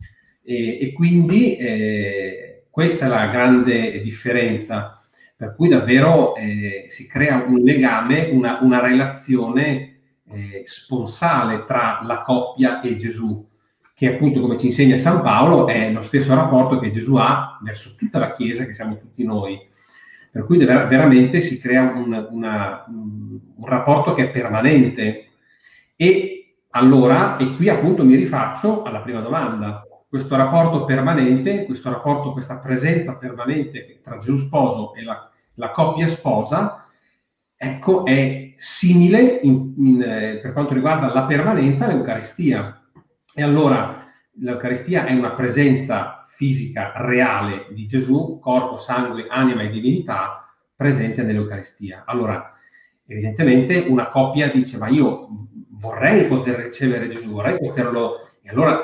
[0.43, 4.99] E, e quindi eh, questa è la grande differenza,
[5.35, 9.99] per cui davvero eh, si crea un legame, una, una relazione
[10.31, 13.47] eh, sponsale tra la coppia e Gesù,
[13.93, 17.95] che appunto come ci insegna San Paolo è lo stesso rapporto che Gesù ha verso
[17.97, 19.59] tutta la Chiesa, che siamo tutti noi
[20.31, 25.27] per cui ver- veramente si crea un, una, un, rapporto che è permanente.
[25.95, 32.31] E allora, e qui appunto mi rifaccio alla prima domanda, questo rapporto permanente, questo rapporto,
[32.31, 36.85] questa presenza permanente tra Gesù sposo e la, la coppia sposa,
[37.55, 42.81] ecco, è simile in, in, eh, per quanto riguarda la permanenza all'Eucaristia.
[43.33, 44.05] E allora
[44.39, 52.01] l'Eucaristia è una presenza fisica reale di Gesù, corpo, sangue, anima e divinità presente nell'Eucaristia.
[52.07, 52.53] Allora,
[53.05, 55.27] evidentemente una coppia dice, ma io
[55.69, 58.27] vorrei poter ricevere Gesù, vorrei poterlo...
[58.41, 58.75] E allora,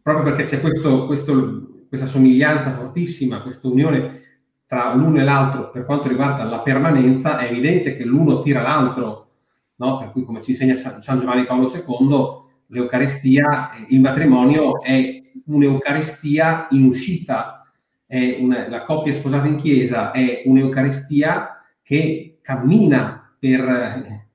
[0.00, 4.22] proprio perché c'è questo, questo, questa somiglianza fortissima, questa unione
[4.66, 9.32] tra l'uno e l'altro per quanto riguarda la permanenza, è evidente che l'uno tira l'altro,
[9.76, 9.98] no?
[9.98, 16.84] per cui come ci insegna San Giovanni Paolo II, l'Eucaristia, il matrimonio è un'Eucaristia in
[16.84, 17.66] uscita,
[18.08, 24.28] una, la coppia sposata in chiesa è un'Eucaristia che cammina per eh,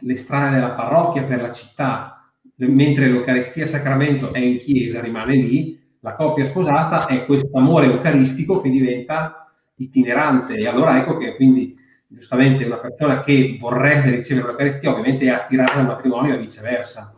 [0.00, 5.80] le strade della parrocchia, per la città, mentre l'Eucaristia Sacramento è in chiesa, rimane lì,
[6.00, 10.56] la coppia sposata è questo amore eucaristico che diventa itinerante.
[10.56, 11.76] E allora ecco che quindi
[12.08, 17.16] giustamente una persona che vorrebbe ricevere l'Eucaristia ovviamente è attirata al matrimonio e viceversa.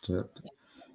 [0.00, 0.53] Certo.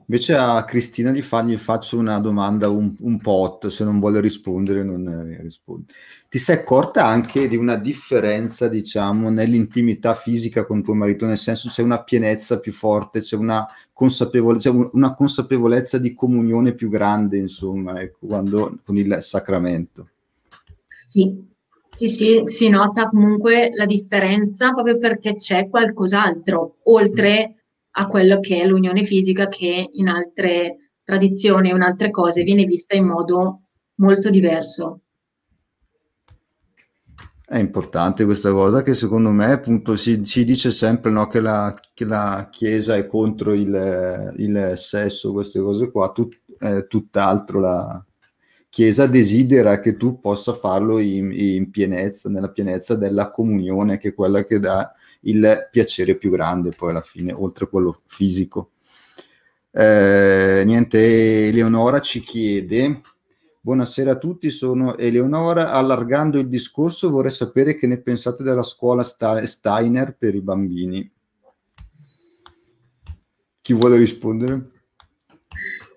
[0.09, 4.19] Invece a Cristina gli, fa, gli faccio una domanda un, un po' se non vuole
[4.19, 5.93] rispondere non risponde.
[6.27, 11.69] Ti sei accorta anche di una differenza, diciamo, nell'intimità fisica con tuo marito, nel senso
[11.69, 17.37] c'è una pienezza più forte, c'è una, consapevole, c'è una consapevolezza di comunione più grande,
[17.37, 20.09] insomma, ecco, quando, con il sacramento.
[21.05, 21.45] Sì,
[21.87, 27.58] sì, sì, si nota comunque la differenza proprio perché c'è qualcos'altro, oltre
[27.91, 32.65] a quello che è l'unione fisica che in altre tradizioni o in altre cose viene
[32.65, 33.61] vista in modo
[33.95, 35.01] molto diverso.
[37.45, 41.73] È importante questa cosa che secondo me appunto si, si dice sempre no, che, la,
[41.95, 48.05] che, la, Chiesa è contro il, il sesso, queste cose qua, tut, eh, tutt'altro la
[48.69, 54.13] Chiesa desidera che tu possa farlo in, in pienezza, nella pienezza della comunione, che è
[54.13, 58.71] quella che dà il piacere più grande poi alla fine, oltre a quello fisico.
[59.71, 63.01] Eh, niente, Eleonora ci chiede,
[63.61, 69.03] buonasera a tutti, sono Eleonora, allargando il discorso vorrei sapere che ne pensate della scuola
[69.03, 71.11] Steiner per i bambini.
[73.61, 74.71] Chi vuole rispondere?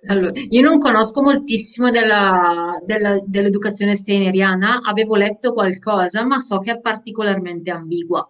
[0.07, 6.73] Allora, io non conosco moltissimo della, della, dell'educazione steineriana, avevo letto qualcosa, ma so che
[6.73, 8.29] è particolarmente ambigua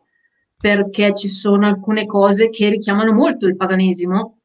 [0.62, 4.38] perché ci sono alcune cose che richiamano molto il paganesimo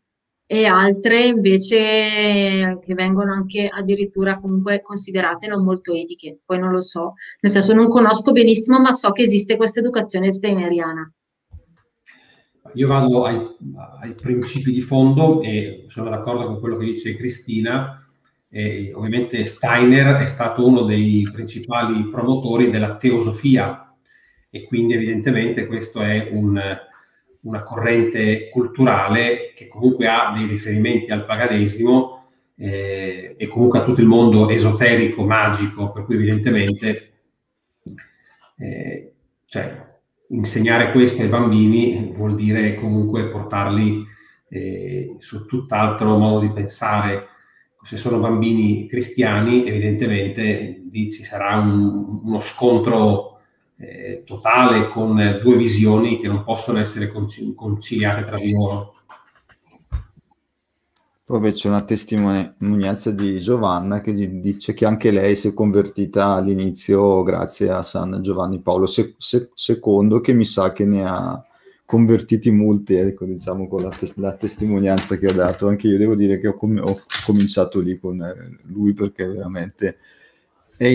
[0.48, 6.40] e altre invece che vengono anche addirittura comunque considerate non molto etiche.
[6.44, 10.32] Poi non lo so, nel senso non conosco benissimo, ma so che esiste questa educazione
[10.32, 11.14] steineriana.
[12.74, 13.40] Io vado ai,
[14.02, 18.02] ai principi di fondo e sono d'accordo con quello che dice Cristina.
[18.50, 23.87] E ovviamente Steiner è stato uno dei principali promotori della teosofia
[24.50, 26.60] e quindi evidentemente questo è un,
[27.42, 34.02] una corrente culturale che comunque ha dei riferimenti al paganesimo eh, e comunque a tutto
[34.02, 37.12] il mondo esoterico, magico, per cui evidentemente
[38.58, 39.14] eh,
[39.46, 39.86] cioè,
[40.30, 44.06] insegnare questo ai bambini vuol dire comunque portarli
[44.50, 47.28] eh, su tutt'altro modo di pensare.
[47.84, 53.37] Se sono bambini cristiani, evidentemente lì ci sarà un, uno scontro
[53.80, 58.94] eh, totale con due visioni che non possono essere conciliate tra di loro.
[61.24, 67.22] Poi c'è una testimonianza di Giovanna che dice che anche lei si è convertita all'inizio
[67.22, 71.44] grazie a San Giovanni Paolo II, che mi sa che ne ha
[71.84, 75.68] convertiti molti, ecco, diciamo, con la, tes- la, testimonianza che ha dato.
[75.68, 79.98] Anche io devo dire che ho, com- ho cominciato lì con eh, lui perché veramente
[80.78, 80.88] è, è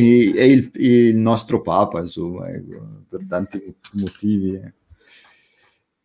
[0.44, 3.60] il, il, nostro Papa, insomma, ecco, per tanti
[3.92, 4.60] motivi.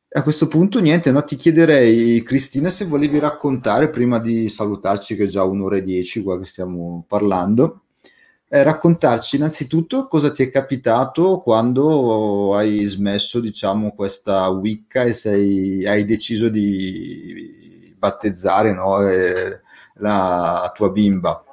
[0.09, 5.25] A questo punto, niente, no, ti chiederei, Cristina, se volevi raccontare, prima di salutarci, che
[5.25, 7.83] è già un'ora e dieci qua che stiamo parlando,
[8.49, 15.85] eh, raccontarci innanzitutto cosa ti è capitato quando hai smesso, diciamo, questa Wicca e sei,
[15.85, 19.61] hai deciso di battezzare no, eh,
[19.95, 21.43] la tua bimba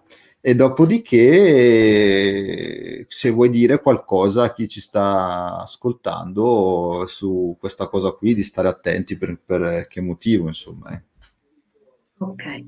[0.47, 1.07] e dopodiché
[3.09, 8.68] se vuoi dire qualcosa a chi ci sta ascoltando su questa cosa qui di stare
[8.68, 11.03] attenti per, per che motivo insomma eh.
[12.18, 12.64] ok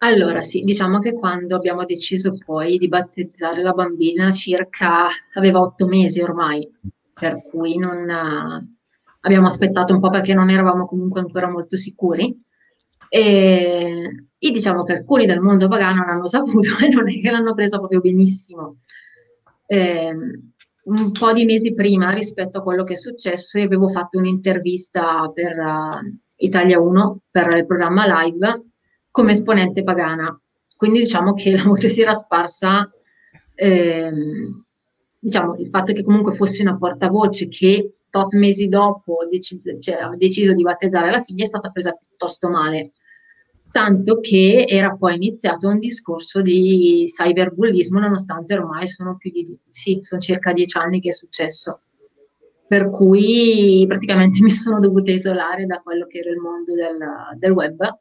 [0.00, 5.86] allora sì diciamo che quando abbiamo deciso poi di battezzare la bambina circa aveva otto
[5.86, 6.70] mesi ormai
[7.14, 8.06] per cui non
[9.20, 12.43] abbiamo aspettato un po' perché non eravamo comunque ancora molto sicuri
[13.14, 17.54] e, e diciamo che alcuni del mondo pagano l'hanno saputo e non è che l'hanno
[17.54, 18.78] presa proprio benissimo.
[19.66, 20.12] Eh,
[20.84, 25.30] un po' di mesi prima rispetto a quello che è successo, io avevo fatto un'intervista
[25.32, 28.64] per uh, Italia 1, per il programma live,
[29.12, 30.36] come esponente pagana.
[30.76, 32.90] Quindi diciamo che la voce si era sparsa,
[33.54, 34.64] ehm,
[35.20, 40.14] diciamo, il fatto che comunque fossi una portavoce che tot mesi dopo dec- cioè, ha
[40.16, 42.92] deciso di battezzare la figlia è stata presa piuttosto male
[43.74, 49.98] tanto che era poi iniziato un discorso di cyberbullismo nonostante ormai sono più di sì,
[50.00, 51.80] sono circa dieci anni che è successo.
[52.68, 56.98] Per cui praticamente mi sono dovuta isolare da quello che era il mondo del,
[57.36, 57.98] del web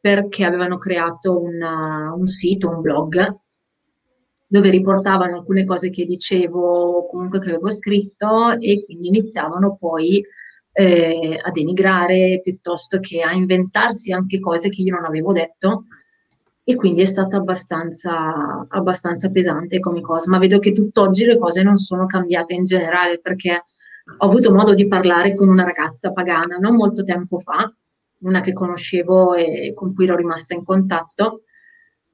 [0.00, 3.36] perché avevano creato una, un sito, un blog
[4.48, 10.24] dove riportavano alcune cose che dicevo comunque che avevo scritto e quindi iniziavano poi
[10.72, 15.84] eh, a denigrare piuttosto che a inventarsi anche cose che io non avevo detto.
[16.64, 21.62] E quindi è stata abbastanza, abbastanza pesante come cosa, ma vedo che tutt'oggi le cose
[21.64, 23.64] non sono cambiate in generale perché
[24.18, 27.72] ho avuto modo di parlare con una ragazza pagana non molto tempo fa,
[28.20, 31.42] una che conoscevo e con cui ero rimasta in contatto,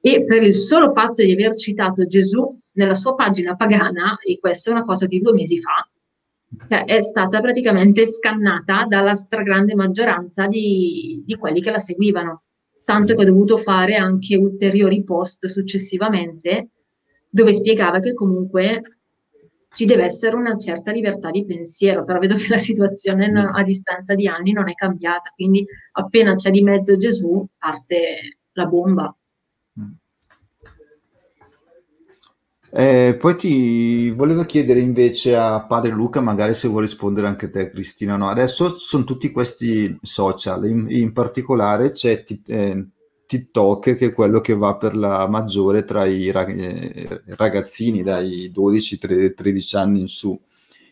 [0.01, 4.71] e per il solo fatto di aver citato Gesù nella sua pagina pagana, e questa
[4.71, 5.87] è una cosa di due mesi fa,
[6.67, 12.43] cioè è stata praticamente scannata dalla stragrande maggioranza di, di quelli che la seguivano
[12.89, 16.69] tanto che ho dovuto fare anche ulteriori post successivamente
[17.29, 18.81] dove spiegava che comunque
[19.71, 24.15] ci deve essere una certa libertà di pensiero, però vedo che la situazione a distanza
[24.15, 29.15] di anni non è cambiata, quindi appena c'è di mezzo Gesù parte la bomba.
[32.71, 37.69] Eh, poi ti volevo chiedere invece a padre Luca, magari se vuoi rispondere anche te,
[37.69, 38.15] Cristina.
[38.15, 38.29] No?
[38.29, 42.87] Adesso sono tutti questi social, in, in particolare c'è eh,
[43.25, 49.77] TikTok che è quello che va per la maggiore tra i rag- ragazzini dai 12-13
[49.77, 50.39] anni in su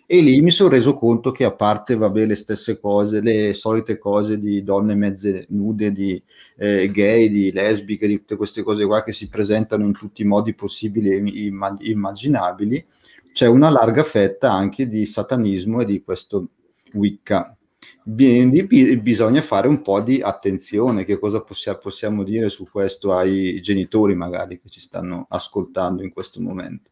[0.09, 3.97] e lì mi sono reso conto che a parte vabbè, le stesse cose, le solite
[3.97, 6.21] cose di donne mezze nude, di
[6.55, 10.25] eh, gay, di lesbiche, di tutte queste cose qua che si presentano in tutti i
[10.25, 12.85] modi possibili e immaginabili,
[13.33, 16.51] c'è una larga fetta anche di satanismo e di questo
[16.93, 17.57] Wicca.
[18.05, 24.15] bisogna fare un po' di attenzione, che cosa possiamo, possiamo dire su questo ai genitori
[24.15, 26.91] magari che ci stanno ascoltando in questo momento.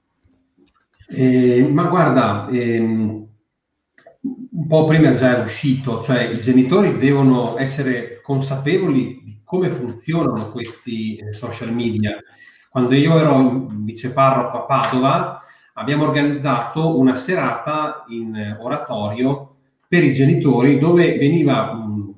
[1.08, 3.28] Eh, ma guarda, ehm,
[4.22, 10.52] un po' prima già è uscito, cioè i genitori devono essere consapevoli di come funzionano
[10.52, 12.18] questi eh, social media.
[12.70, 15.42] Quando io ero viceparroco a Padova,
[15.74, 19.56] abbiamo organizzato una serata in oratorio
[19.88, 22.14] per i genitori dove veniva un,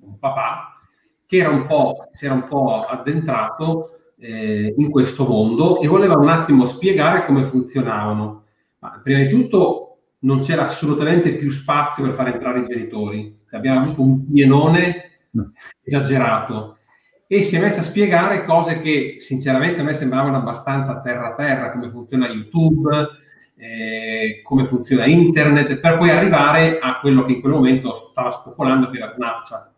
[0.00, 0.78] un papà
[1.26, 3.90] che era un po', si era un po' addentrato
[4.24, 8.44] eh, in questo mondo e voleva un attimo spiegare come funzionavano.
[8.78, 13.80] Ma prima di tutto non c'era assolutamente più spazio per far entrare i genitori, abbiamo
[13.80, 15.10] avuto un pienone
[15.82, 16.78] esagerato
[17.26, 21.72] e si è messa a spiegare cose che sinceramente a me sembravano abbastanza terra terra,
[21.72, 23.08] come funziona YouTube,
[23.56, 28.88] eh, come funziona internet, per poi arrivare a quello che in quel momento stava spopolando,
[28.90, 29.72] che era Snapchat.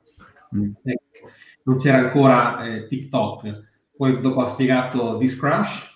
[0.57, 0.73] Mm.
[0.85, 1.31] Ecco,
[1.65, 3.65] non c'era ancora eh, TikTok
[3.97, 5.95] poi dopo ha spiegato This Crush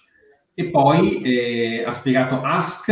[0.55, 2.89] e poi eh, ha spiegato Ask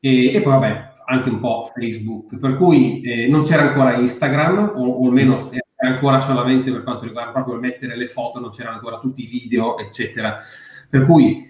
[0.00, 4.72] e, e, poi vabbè anche un po' Facebook, per cui eh, non c'era ancora Instagram
[4.76, 8.76] o, o almeno era ancora solamente per quanto riguarda proprio mettere le foto, non c'erano
[8.76, 10.36] ancora tutti i video eccetera.
[10.88, 11.46] Per cui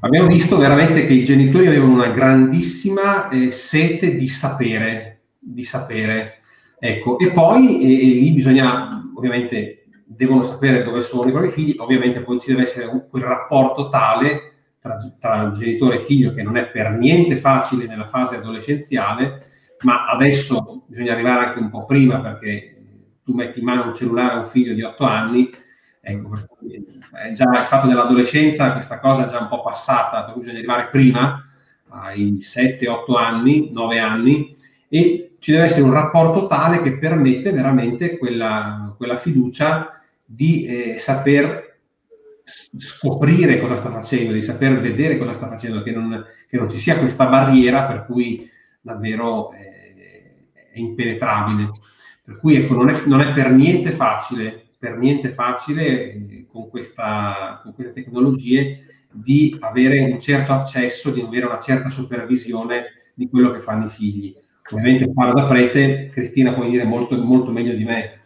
[0.00, 6.40] abbiamo visto veramente che i genitori avevano una grandissima eh, sete di sapere, di sapere.
[6.78, 9.81] Ecco, e poi e, e lì bisogna ovviamente
[10.16, 13.88] devono sapere dove sono i propri figli, ovviamente poi ci deve essere un, quel rapporto
[13.88, 19.46] tale tra, tra, genitore e figlio che non è per niente facile nella fase adolescenziale,
[19.82, 22.76] ma adesso bisogna arrivare anche un po' prima perché
[23.24, 25.50] tu metti in mano un cellulare a un figlio di 8 anni,
[26.00, 26.30] ecco,
[27.34, 30.88] già il fatto dell'adolescenza, questa cosa è già un po' passata, per cui bisogna arrivare
[30.90, 31.42] prima,
[31.88, 34.56] ai 7-8 anni, 9 anni,
[34.88, 40.01] e ci deve essere un rapporto tale che permette veramente quella, quella fiducia
[40.34, 41.80] di eh, saper
[42.76, 46.78] scoprire cosa sta facendo, di saper vedere cosa sta facendo, che non, che non ci
[46.78, 48.48] sia questa barriera per cui
[48.80, 51.70] davvero eh, è impenetrabile.
[52.24, 56.70] Per cui ecco, non, è, non è per niente facile, per niente facile eh, con,
[56.70, 63.28] questa, con queste tecnologie di avere un certo accesso, di avere una certa supervisione di
[63.28, 64.34] quello che fanno i figli.
[64.70, 68.21] Ovviamente parlo da prete, Cristina puoi dire molto, molto meglio di me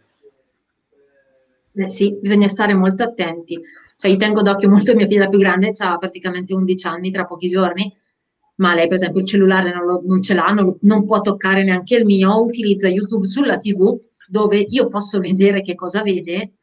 [1.77, 3.59] eh, sì, bisogna stare molto attenti.
[3.95, 7.49] Cioè, io tengo d'occhio molto mia figlia più grande, ha praticamente 11 anni tra pochi
[7.49, 7.91] giorni,
[8.57, 11.63] ma lei, per esempio, il cellulare non, lo, non ce l'ha, non, non, può toccare
[11.63, 13.97] neanche il mio, utilizza YouTube sulla TV,
[14.27, 16.53] dove io posso vedere che cosa vede,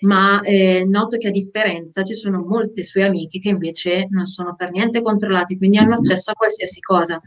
[0.00, 4.54] ma eh, noto che a differenza ci sono molte sue amiche che invece non sono
[4.56, 7.20] per niente controllate, quindi hanno accesso a qualsiasi cosa.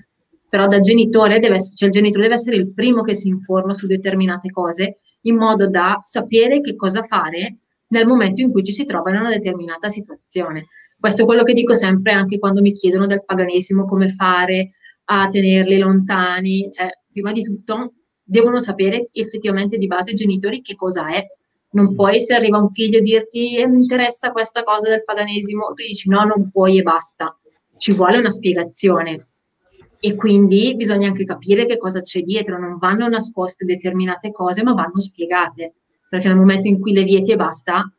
[0.49, 3.87] Però da genitore deve cioè il genitore deve essere il primo che si informa su
[3.87, 8.85] determinate cose in modo da sapere che cosa fare nel momento in cui ci si
[8.85, 10.65] trova in una determinata situazione.
[10.99, 14.71] Questo è quello che dico sempre anche quando mi chiedono del paganesimo, come fare
[15.05, 16.69] a tenerli lontani.
[16.71, 17.93] Cioè, prima di tutto
[18.23, 21.25] devono sapere effettivamente di base i genitori che cosa è,
[21.71, 21.95] Non mm.
[21.95, 26.07] puoi, se arriva un figlio, dirti eh, mi interessa questa cosa del paganesimo, tu dici
[26.09, 27.35] no, non puoi e basta.
[27.77, 29.27] Ci vuole una spiegazione.
[30.05, 34.73] E quindi bisogna anche capire che cosa c'è dietro, non vanno nascoste determinate cose, ma
[34.73, 35.75] vanno spiegate.
[36.09, 37.89] Perché nel momento in cui le vieti e basta,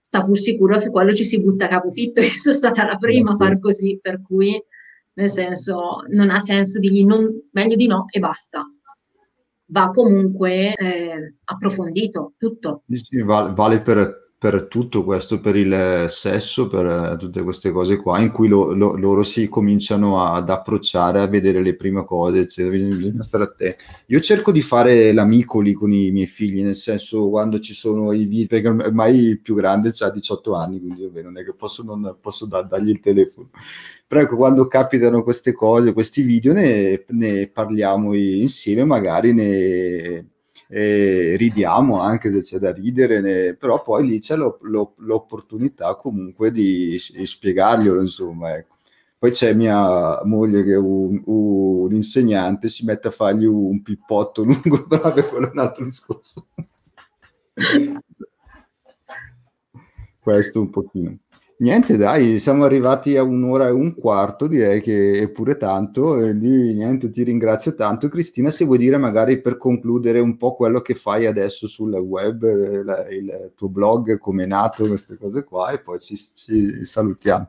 [0.00, 2.22] sta pur sicuro che quello ci si butta a capofitto.
[2.24, 4.58] Io sono stata la prima a far così, per cui
[5.12, 8.66] nel senso non ha senso dirgli non, meglio di no e basta
[9.66, 12.82] va comunque eh, approfondito tutto.
[12.90, 17.96] Sì, vale, vale per, per, tutto questo, per il sesso, per eh, tutte queste cose
[17.96, 22.48] qua, in cui lo, lo, loro si cominciano ad approcciare, a vedere le prime cose,
[22.48, 23.84] cioè, bisogna stare attenti.
[24.06, 28.10] Io cerco di fare l'amico lì con i miei figli, nel senso quando ci sono
[28.10, 31.54] i video, perché ormai il più grande ha 18 anni, quindi vabbè, non è che
[31.54, 33.50] posso, non posso da, dargli il telefono
[34.04, 40.26] però ecco, quando capitano queste cose, questi video, ne, ne parliamo insieme, magari ne
[40.74, 45.96] eh, ridiamo anche se c'è da ridere, ne, però poi lì c'è lo, lo, l'opportunità
[45.96, 48.76] comunque di, di spiegarglielo, insomma, ecco.
[49.18, 54.42] Poi c'è mia moglie che è un, un, insegnante, si mette a fargli un pippotto
[54.48, 56.46] lungo, però quello è un altro discorso.
[60.18, 61.18] Questo un pochino.
[61.62, 66.18] Niente, dai, siamo arrivati a un'ora e un quarto, direi che è pure tanto.
[66.18, 68.08] E lì, niente, ti ringrazio tanto.
[68.08, 72.42] Cristina, se vuoi dire magari per concludere un po' quello che fai adesso sul web,
[72.82, 77.46] la, il tuo blog, come è nato, queste cose qua, e poi ci, ci salutiamo.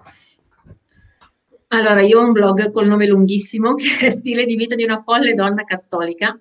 [1.69, 4.99] Allora, io ho un blog col nome lunghissimo che è Stile di vita di una
[4.99, 6.39] folle donna cattolica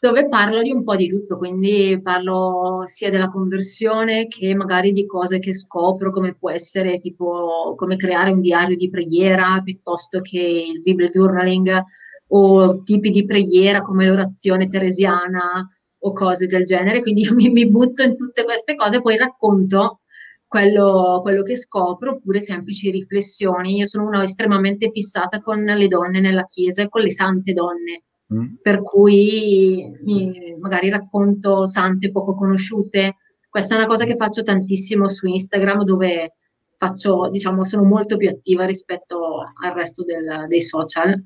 [0.00, 5.04] dove parlo di un po' di tutto, quindi parlo sia della conversione che magari di
[5.04, 10.40] cose che scopro, come può essere tipo come creare un diario di preghiera piuttosto che
[10.40, 11.82] il Bible journaling
[12.28, 15.66] o tipi di preghiera come l'orazione teresiana
[15.98, 17.02] o cose del genere.
[17.02, 20.00] Quindi io mi, mi butto in tutte queste cose, poi racconto
[20.46, 23.76] quello, quello, che scopro oppure semplici riflessioni.
[23.76, 28.04] Io sono una estremamente fissata con le donne nella chiesa e con le sante donne
[28.32, 28.54] Mm.
[28.62, 33.16] per cui mi, magari racconto sante poco conosciute.
[33.48, 36.34] Questa è una cosa che faccio tantissimo su Instagram dove
[36.76, 41.20] faccio, diciamo, sono molto più attiva rispetto al resto del, dei social,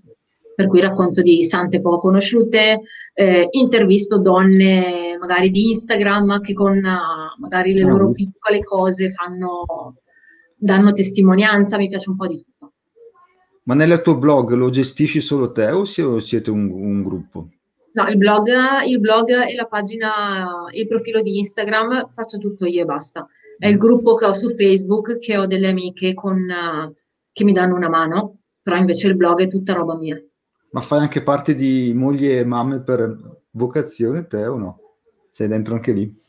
[0.55, 2.81] per cui racconto di sante poco conosciute,
[3.13, 9.97] eh, intervisto donne magari di Instagram che con uh, magari le loro piccole cose fanno,
[10.57, 12.54] danno testimonianza, mi piace un po' di tutto.
[13.65, 17.49] Ma nel tuo blog lo gestisci solo te o siete un, un gruppo?
[17.93, 18.49] No, il blog,
[18.87, 23.27] il blog e la pagina, il profilo di Instagram faccio tutto io e basta.
[23.57, 26.45] È il gruppo che ho su Facebook che ho delle amiche con,
[27.33, 30.21] che mi danno una mano, però invece il blog è tutta roba mia.
[30.73, 33.17] Ma fai anche parte di mogli e mamme per
[33.53, 34.81] vocazione te o no?
[35.31, 36.23] Sei dentro anche lì?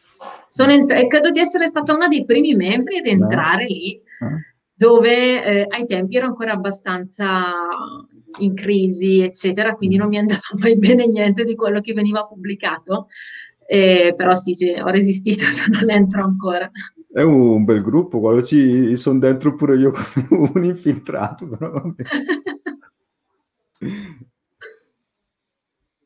[0.68, 3.74] Ent- credo di essere stata una dei primi membri ad entrare Beh.
[3.74, 3.94] lì.
[3.94, 4.55] Eh?
[4.76, 7.54] Dove eh, ai tempi ero ancora abbastanza
[8.40, 13.08] in crisi, eccetera, quindi non mi andava mai bene niente di quello che veniva pubblicato,
[13.68, 16.70] eh, però sì, cioè, ho resistito, sono dentro ancora.
[17.12, 19.92] È un bel gruppo, quando ci sono dentro pure io
[20.28, 21.72] come un infiltrato, però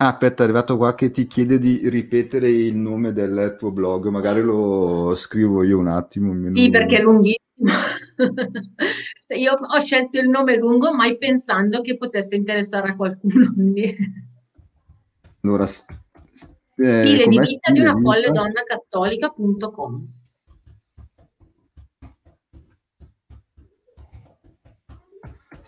[0.02, 4.08] Ah, aspetta, è arrivato qua che ti chiede di ripetere il nome del tuo blog,
[4.08, 6.34] magari lo scrivo io un attimo.
[6.50, 7.49] Sì, perché è lunghissimo.
[9.26, 13.54] cioè io ho scelto il nome lungo mai pensando che potesse interessare a qualcuno.
[13.54, 13.96] Quindi...
[15.42, 20.18] Allora, eh, stile di vita di una folle donna cattolica.com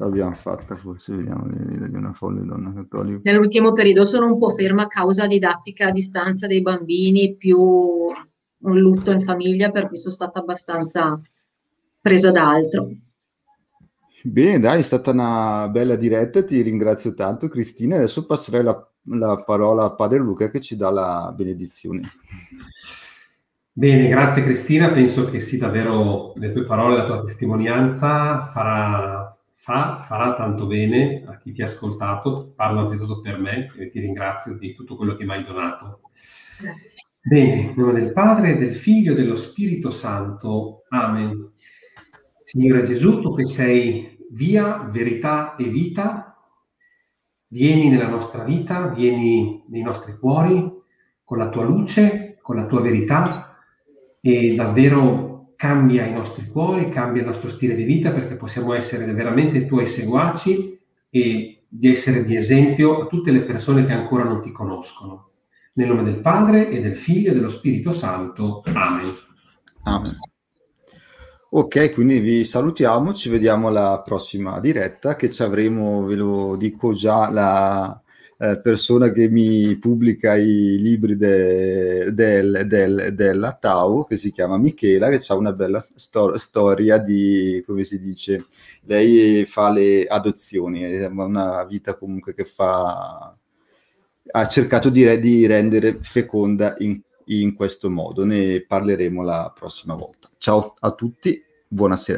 [0.01, 3.19] l'abbiamo fatta forse vediamo di una folle donna cattolica.
[3.23, 8.79] Nell'ultimo periodo sono un po' ferma a causa didattica a distanza dei bambini più un
[8.79, 11.19] lutto in famiglia per cui sono stata abbastanza
[12.01, 12.89] presa da altro.
[14.23, 17.95] Bene, dai, è stata una bella diretta, ti ringrazio tanto Cristina.
[17.95, 22.01] Adesso passerei la, la parola a Padre Luca che ci dà la benedizione.
[23.73, 30.03] Bene, grazie Cristina, penso che sì, davvero le tue parole, la tua testimonianza farà, fa,
[30.07, 34.57] farà tanto bene a chi ti ha ascoltato, parlo anzitutto per me e ti ringrazio
[34.57, 36.01] di tutto quello che mi hai donato.
[36.59, 37.05] Grazie.
[37.23, 40.83] Bene, in nome del Padre, del Figlio e dello Spirito Santo.
[40.89, 41.50] Amen.
[42.51, 46.37] Signore Gesù, tu che sei via, verità e vita,
[47.47, 50.69] vieni nella nostra vita, vieni nei nostri cuori
[51.23, 53.55] con la tua luce, con la tua verità
[54.19, 59.05] e davvero cambia i nostri cuori, cambia il nostro stile di vita perché possiamo essere
[59.13, 60.77] veramente tuoi seguaci
[61.09, 65.23] e di essere di esempio a tutte le persone che ancora non ti conoscono.
[65.75, 68.61] Nel nome del Padre e del Figlio e dello Spirito Santo.
[68.65, 69.07] Amen.
[69.83, 70.17] Amen.
[71.53, 76.93] Ok, quindi vi salutiamo, ci vediamo alla prossima diretta che ci avremo, ve lo dico
[76.93, 78.01] già, la
[78.37, 84.57] eh, persona che mi pubblica i libri de, del, del, della Tau, che si chiama
[84.57, 88.45] Michela, che ha una bella stor- storia di, come si dice,
[88.83, 93.35] lei fa le adozioni, è una vita comunque che fa,
[94.31, 100.29] ha cercato di, di rendere feconda in, in questo modo, ne parleremo la prossima volta.
[100.37, 102.09] Ciao a tutti, buonasera.